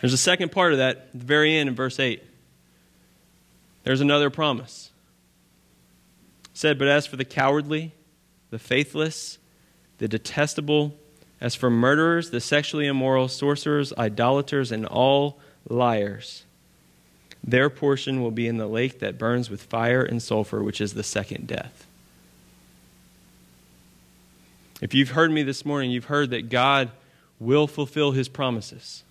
There's 0.00 0.12
a 0.12 0.18
second 0.18 0.52
part 0.52 0.72
of 0.72 0.78
that 0.78 0.96
at 0.96 1.12
the 1.12 1.24
very 1.24 1.56
end 1.56 1.68
in 1.68 1.74
verse 1.74 1.98
8. 1.98 2.22
There's 3.84 4.00
another 4.00 4.30
promise. 4.30 4.90
It 6.46 6.58
said, 6.58 6.78
But 6.78 6.88
as 6.88 7.06
for 7.06 7.16
the 7.16 7.24
cowardly, 7.24 7.92
the 8.50 8.58
faithless, 8.58 9.38
the 9.98 10.08
detestable, 10.08 10.96
as 11.40 11.54
for 11.54 11.70
murderers, 11.70 12.30
the 12.30 12.40
sexually 12.40 12.86
immoral, 12.86 13.28
sorcerers, 13.28 13.92
idolaters, 13.96 14.72
and 14.72 14.86
all 14.86 15.38
liars, 15.68 16.44
their 17.42 17.70
portion 17.70 18.22
will 18.22 18.30
be 18.30 18.48
in 18.48 18.56
the 18.56 18.66
lake 18.66 18.98
that 18.98 19.18
burns 19.18 19.48
with 19.48 19.62
fire 19.62 20.02
and 20.02 20.22
sulfur, 20.22 20.62
which 20.62 20.80
is 20.80 20.94
the 20.94 21.02
second 21.02 21.46
death. 21.46 21.86
If 24.80 24.94
you've 24.94 25.10
heard 25.10 25.30
me 25.30 25.42
this 25.42 25.64
morning, 25.64 25.90
you've 25.90 26.06
heard 26.06 26.30
that 26.30 26.50
God 26.50 26.90
will 27.38 27.66
fulfill 27.66 28.12
his 28.12 28.28
promises 28.28 29.04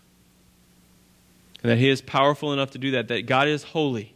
and 1.66 1.72
that 1.72 1.80
He 1.80 1.90
is 1.90 2.00
powerful 2.00 2.54
enough 2.54 2.70
to 2.72 2.78
do 2.78 2.92
that, 2.92 3.08
that 3.08 3.26
God 3.26 3.48
is 3.48 3.64
holy. 3.64 4.14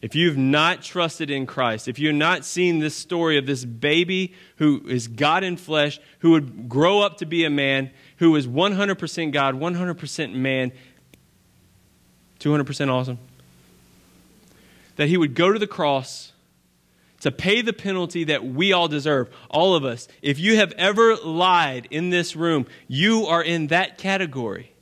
if 0.00 0.14
you've 0.14 0.36
not 0.36 0.80
trusted 0.80 1.28
in 1.28 1.44
Christ, 1.44 1.88
if 1.88 1.98
you've 1.98 2.14
not 2.14 2.44
seen 2.44 2.78
this 2.78 2.94
story 2.94 3.36
of 3.36 3.46
this 3.46 3.64
baby 3.64 4.32
who 4.58 4.86
is 4.86 5.08
God 5.08 5.42
in 5.42 5.56
flesh, 5.56 5.98
who 6.20 6.30
would 6.30 6.68
grow 6.68 7.00
up 7.00 7.16
to 7.16 7.26
be 7.26 7.44
a 7.44 7.50
man, 7.50 7.90
who 8.18 8.36
is 8.36 8.46
100% 8.46 9.32
God, 9.32 9.56
100% 9.56 10.34
man, 10.34 10.70
200% 12.38 12.92
awesome, 12.92 13.18
that 14.94 15.08
he 15.08 15.16
would 15.16 15.34
go 15.34 15.52
to 15.52 15.58
the 15.58 15.66
cross 15.66 16.30
to 17.22 17.32
pay 17.32 17.60
the 17.60 17.72
penalty 17.72 18.22
that 18.22 18.44
we 18.44 18.72
all 18.72 18.86
deserve, 18.86 19.28
all 19.50 19.74
of 19.74 19.84
us. 19.84 20.06
If 20.22 20.38
you 20.38 20.58
have 20.58 20.70
ever 20.78 21.16
lied 21.16 21.88
in 21.90 22.10
this 22.10 22.36
room, 22.36 22.68
you 22.86 23.26
are 23.26 23.42
in 23.42 23.66
that 23.66 23.98
category. 23.98 24.74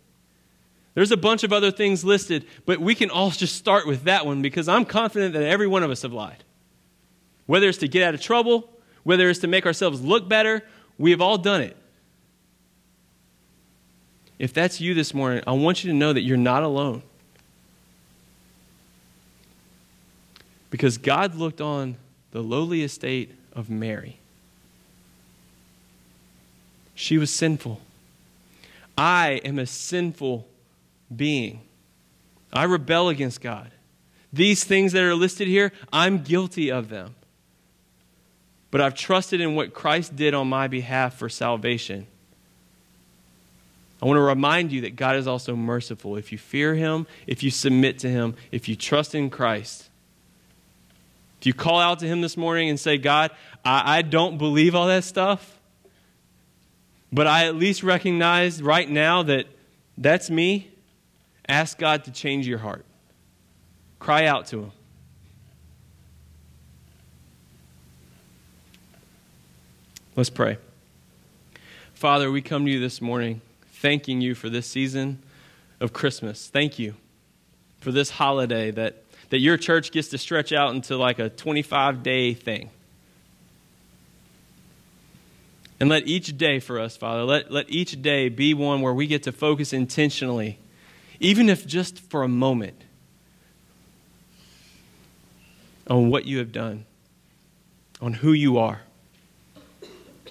There's 0.97 1.13
a 1.13 1.17
bunch 1.19 1.45
of 1.45 1.53
other 1.53 1.71
things 1.71 2.07
listed, 2.07 2.47
but 2.65 2.81
we 2.81 2.95
can 2.95 3.11
all 3.11 3.31
just 3.43 3.55
start 3.55 3.87
with 3.87 4.05
that 4.05 4.25
one 4.25 4.41
because 4.41 4.67
I'm 4.67 4.87
confident 4.87 5.35
that 5.35 5.43
every 5.43 5.67
one 5.67 5.83
of 5.83 5.91
us 5.91 6.03
have 6.03 6.13
lied. 6.13 6.43
Whether 7.45 7.69
it's 7.69 7.79
to 7.79 7.89
get 7.89 8.03
out 8.03 8.15
of 8.15 8.23
trouble, 8.23 8.71
whether 9.05 9.29
it's 9.29 9.41
to 9.41 9.47
make 9.47 9.67
ourselves 9.67 10.01
look 10.01 10.27
better, 10.27 10.63
we 10.99 11.11
have 11.11 11.21
all 11.21 11.37
done 11.37 11.61
it. 11.61 11.77
If 14.39 14.55
that's 14.55 14.81
you 14.81 14.95
this 14.95 15.13
morning, 15.13 15.45
I 15.47 15.53
want 15.53 15.85
you 15.85 15.91
to 15.91 15.97
know 15.97 16.15
that 16.15 16.23
you're 16.23 16.39
not 16.39 16.63
alone. 16.63 17.03
Because 20.71 20.97
God 20.97 21.35
looked 21.35 21.61
on 21.61 21.97
the 22.31 22.43
lowly 22.43 22.83
estate 22.83 23.35
of 23.53 23.69
Mary. 23.69 24.19
She 26.95 27.19
was 27.19 27.31
sinful. 27.31 27.83
I 28.97 29.43
am 29.45 29.59
a 29.59 29.67
sinful 29.67 30.49
being. 31.15 31.61
I 32.53 32.65
rebel 32.65 33.09
against 33.09 33.41
God. 33.41 33.71
These 34.33 34.65
things 34.65 34.93
that 34.93 35.03
are 35.03 35.15
listed 35.15 35.49
here, 35.49 35.73
I'm 35.93 36.23
guilty 36.23 36.71
of 36.71 36.89
them. 36.89 37.15
But 38.71 38.81
I've 38.81 38.95
trusted 38.95 39.41
in 39.41 39.55
what 39.55 39.73
Christ 39.73 40.17
did 40.17 40.35
on 40.35 40.49
my 40.49 40.69
behalf 40.69 41.15
for 41.15 41.29
salvation. 41.29 42.07
I 44.03 44.07
want 44.07 44.19
to 44.19 44.23
remind 44.23 44.73
you 44.73 44.83
that 44.83 44.97
God 44.97 45.17
is 45.17 45.27
also 45.27 45.57
merciful. 45.57 46.17
If 46.17 46.33
you 46.33 46.39
fear 46.39 46.75
Him, 46.75 47.07
if 47.27 47.43
you 47.43 47.51
submit 47.51 47.99
to 48.01 48.09
Him, 48.09 48.35
if 48.53 48.69
you 48.69 48.77
trust 48.77 49.15
in 49.15 49.31
Christ, 49.31 49.89
if 51.41 51.47
you 51.47 51.55
call 51.55 51.81
out 51.81 52.01
to 52.01 52.07
Him 52.07 52.21
this 52.21 52.37
morning 52.37 52.69
and 52.69 52.79
say, 52.79 52.99
God, 52.99 53.31
I, 53.65 53.99
I 53.99 54.03
don't 54.03 54.37
believe 54.37 54.75
all 54.75 54.89
that 54.89 55.05
stuff, 55.05 55.59
but 57.11 57.27
I 57.27 57.47
at 57.47 57.55
least 57.57 57.83
recognize 57.83 58.63
right 58.63 58.89
now 58.89 59.23
that 59.23 59.47
that's 59.97 60.29
me, 60.29 60.71
Ask 61.49 61.79
God 61.79 62.05
to 62.05 62.11
change 62.11 62.47
your 62.47 62.59
heart. 62.59 62.85
Cry 63.99 64.27
out 64.27 64.47
to 64.47 64.65
Him. 64.65 64.73
Let's 70.17 70.31
pray. 70.31 70.57
Father, 71.95 72.31
we 72.31 72.41
come 72.43 72.65
to 72.65 72.71
you 72.71 72.81
this 72.81 73.01
morning 73.01 73.43
thanking 73.69 74.21
you 74.21 74.35
for 74.35 74.49
this 74.49 74.67
season 74.67 75.23
of 75.81 75.93
Christmas. 75.93 76.49
Thank 76.49 76.79
you 76.79 76.95
for 77.81 77.93
this 77.93 78.11
holiday 78.11 78.71
that, 78.71 79.05
that 79.31 79.39
your 79.39 79.57
church 79.57 79.93
gets 79.93 80.09
to 80.09 80.19
stretch 80.19 80.53
out 80.53 80.75
into 80.75 80.97
like 80.97 81.19
a 81.19 81.29
25 81.29 82.03
day 82.03 82.35
thing. 82.35 82.71
And 85.79 85.91
let 85.91 86.07
each 86.07 86.39
day 86.39 86.59
for 86.59 86.81
us, 86.81 86.97
Father, 86.97 87.23
let, 87.23 87.53
let 87.53 87.69
each 87.69 88.01
day 88.01 88.31
be 88.31 88.55
one 88.55 88.81
where 88.81 88.95
we 88.95 89.07
get 89.07 89.25
to 89.25 89.33
focus 89.33 89.75
intentionally 89.75 90.59
even 91.21 91.49
if 91.49 91.67
just 91.67 91.99
for 91.99 92.23
a 92.23 92.29
moment, 92.29 92.83
on 95.89 96.11
what 96.11 96.25
you 96.25 96.39
have 96.39 96.53
done, 96.53 96.85
on 98.01 98.15
who 98.15 98.33
you 98.33 98.59
are. 98.59 98.83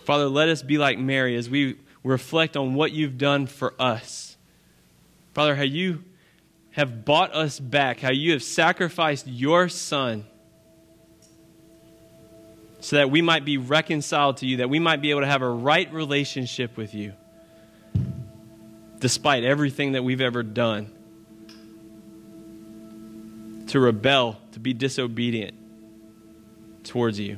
Father, 0.03 0.27
let 0.27 0.49
us 0.49 0.61
be 0.61 0.77
like 0.77 0.99
Mary 0.99 1.35
as 1.35 1.49
we 1.49 1.77
reflect 2.03 2.55
on 2.55 2.75
what 2.75 2.91
you've 2.91 3.17
done 3.17 3.47
for 3.47 3.73
us. 3.79 4.37
Father, 5.33 5.55
how 5.55 5.63
you 5.63 6.03
have 6.71 7.05
bought 7.05 7.33
us 7.33 7.59
back, 7.59 8.01
how 8.01 8.11
you 8.11 8.33
have 8.33 8.43
sacrificed 8.43 9.27
your 9.27 9.69
Son 9.69 10.25
so 12.81 12.97
that 12.97 13.09
we 13.09 13.21
might 13.21 13.45
be 13.45 13.57
reconciled 13.57 14.37
to 14.37 14.45
you, 14.45 14.57
that 14.57 14.69
we 14.69 14.77
might 14.77 15.01
be 15.01 15.09
able 15.09 15.21
to 15.21 15.27
have 15.27 15.41
a 15.41 15.49
right 15.49 15.91
relationship 15.91 16.77
with 16.77 16.93
you 16.93 17.13
despite 19.05 19.43
everything 19.43 19.91
that 19.91 20.03
we've 20.03 20.19
ever 20.19 20.41
done. 20.41 20.91
To 23.67 23.79
rebel, 23.79 24.41
to 24.53 24.59
be 24.59 24.73
disobedient 24.73 25.55
towards 26.83 27.19
you. 27.19 27.37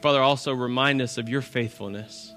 Father, 0.00 0.22
also 0.22 0.52
remind 0.52 1.02
us 1.02 1.18
of 1.18 1.28
your 1.28 1.42
faithfulness. 1.42 2.32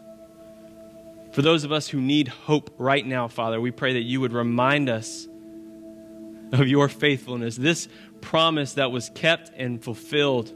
For 1.34 1.44
those 1.44 1.64
of 1.64 1.72
us 1.72 1.88
who 1.88 2.02
need 2.02 2.30
hope 2.30 2.74
right 2.80 3.06
now, 3.06 3.28
Father, 3.28 3.62
we 3.62 3.70
pray 3.70 3.94
that 3.94 4.02
you 4.02 4.20
would 4.20 4.34
remind 4.34 4.90
us 4.90 5.28
of 6.54 6.68
your 6.68 6.90
faithfulness, 6.90 7.56
this 7.56 7.88
promise 8.20 8.74
that 8.74 8.92
was 8.92 9.12
kept 9.14 9.52
and 9.56 9.80
fulfilled 9.84 10.52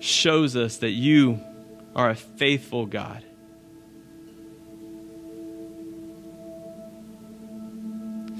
shows 0.00 0.56
us 0.56 0.78
that 0.78 0.90
you 0.90 1.40
are 1.94 2.10
a 2.10 2.14
faithful 2.14 2.86
God. 2.86 3.24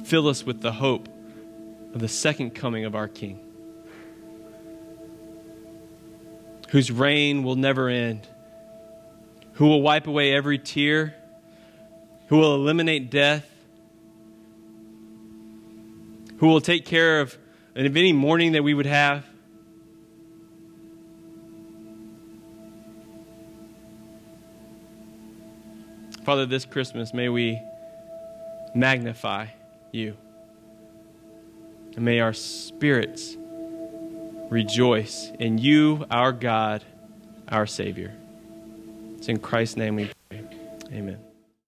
Fill 0.05 0.27
us 0.27 0.45
with 0.45 0.61
the 0.61 0.73
hope 0.73 1.09
of 1.95 2.01
the 2.01 2.09
second 2.09 2.55
coming 2.55 2.85
of 2.85 2.95
our 2.95 3.07
King, 3.07 3.39
whose 6.71 6.91
reign 6.91 7.43
will 7.43 7.57
never 7.57 7.89
end, 7.89 8.27
who 9.53 9.67
will 9.67 9.83
wipe 9.83 10.07
away 10.07 10.33
every 10.33 10.59
tear, 10.59 11.15
who 12.29 12.39
will 12.39 12.55
eliminate 12.55 13.11
death, 13.11 13.49
who 16.39 16.49
will 16.49 16.61
take 16.61 16.87
care 16.87 17.21
of, 17.21 17.37
of 17.77 17.97
any 17.97 18.13
mourning 18.13 18.53
that 18.53 18.65
we 18.65 18.73
would 18.73 18.87
have. 18.87 19.25
Father, 26.31 26.47
this 26.47 26.64
Christmas, 26.64 27.12
may 27.12 27.28
we 27.28 27.61
magnify 28.72 29.47
you. 29.91 30.16
And 31.97 32.05
may 32.05 32.20
our 32.20 32.33
spirits 32.33 33.37
rejoice 34.49 35.33
in 35.41 35.59
you, 35.59 36.07
our 36.09 36.31
God, 36.31 36.85
our 37.49 37.66
Savior. 37.66 38.12
It's 39.16 39.26
in 39.26 39.41
Christ's 39.41 39.76
name 39.76 39.97
we 39.97 40.09
pray. 40.28 40.45
Amen. 40.93 41.18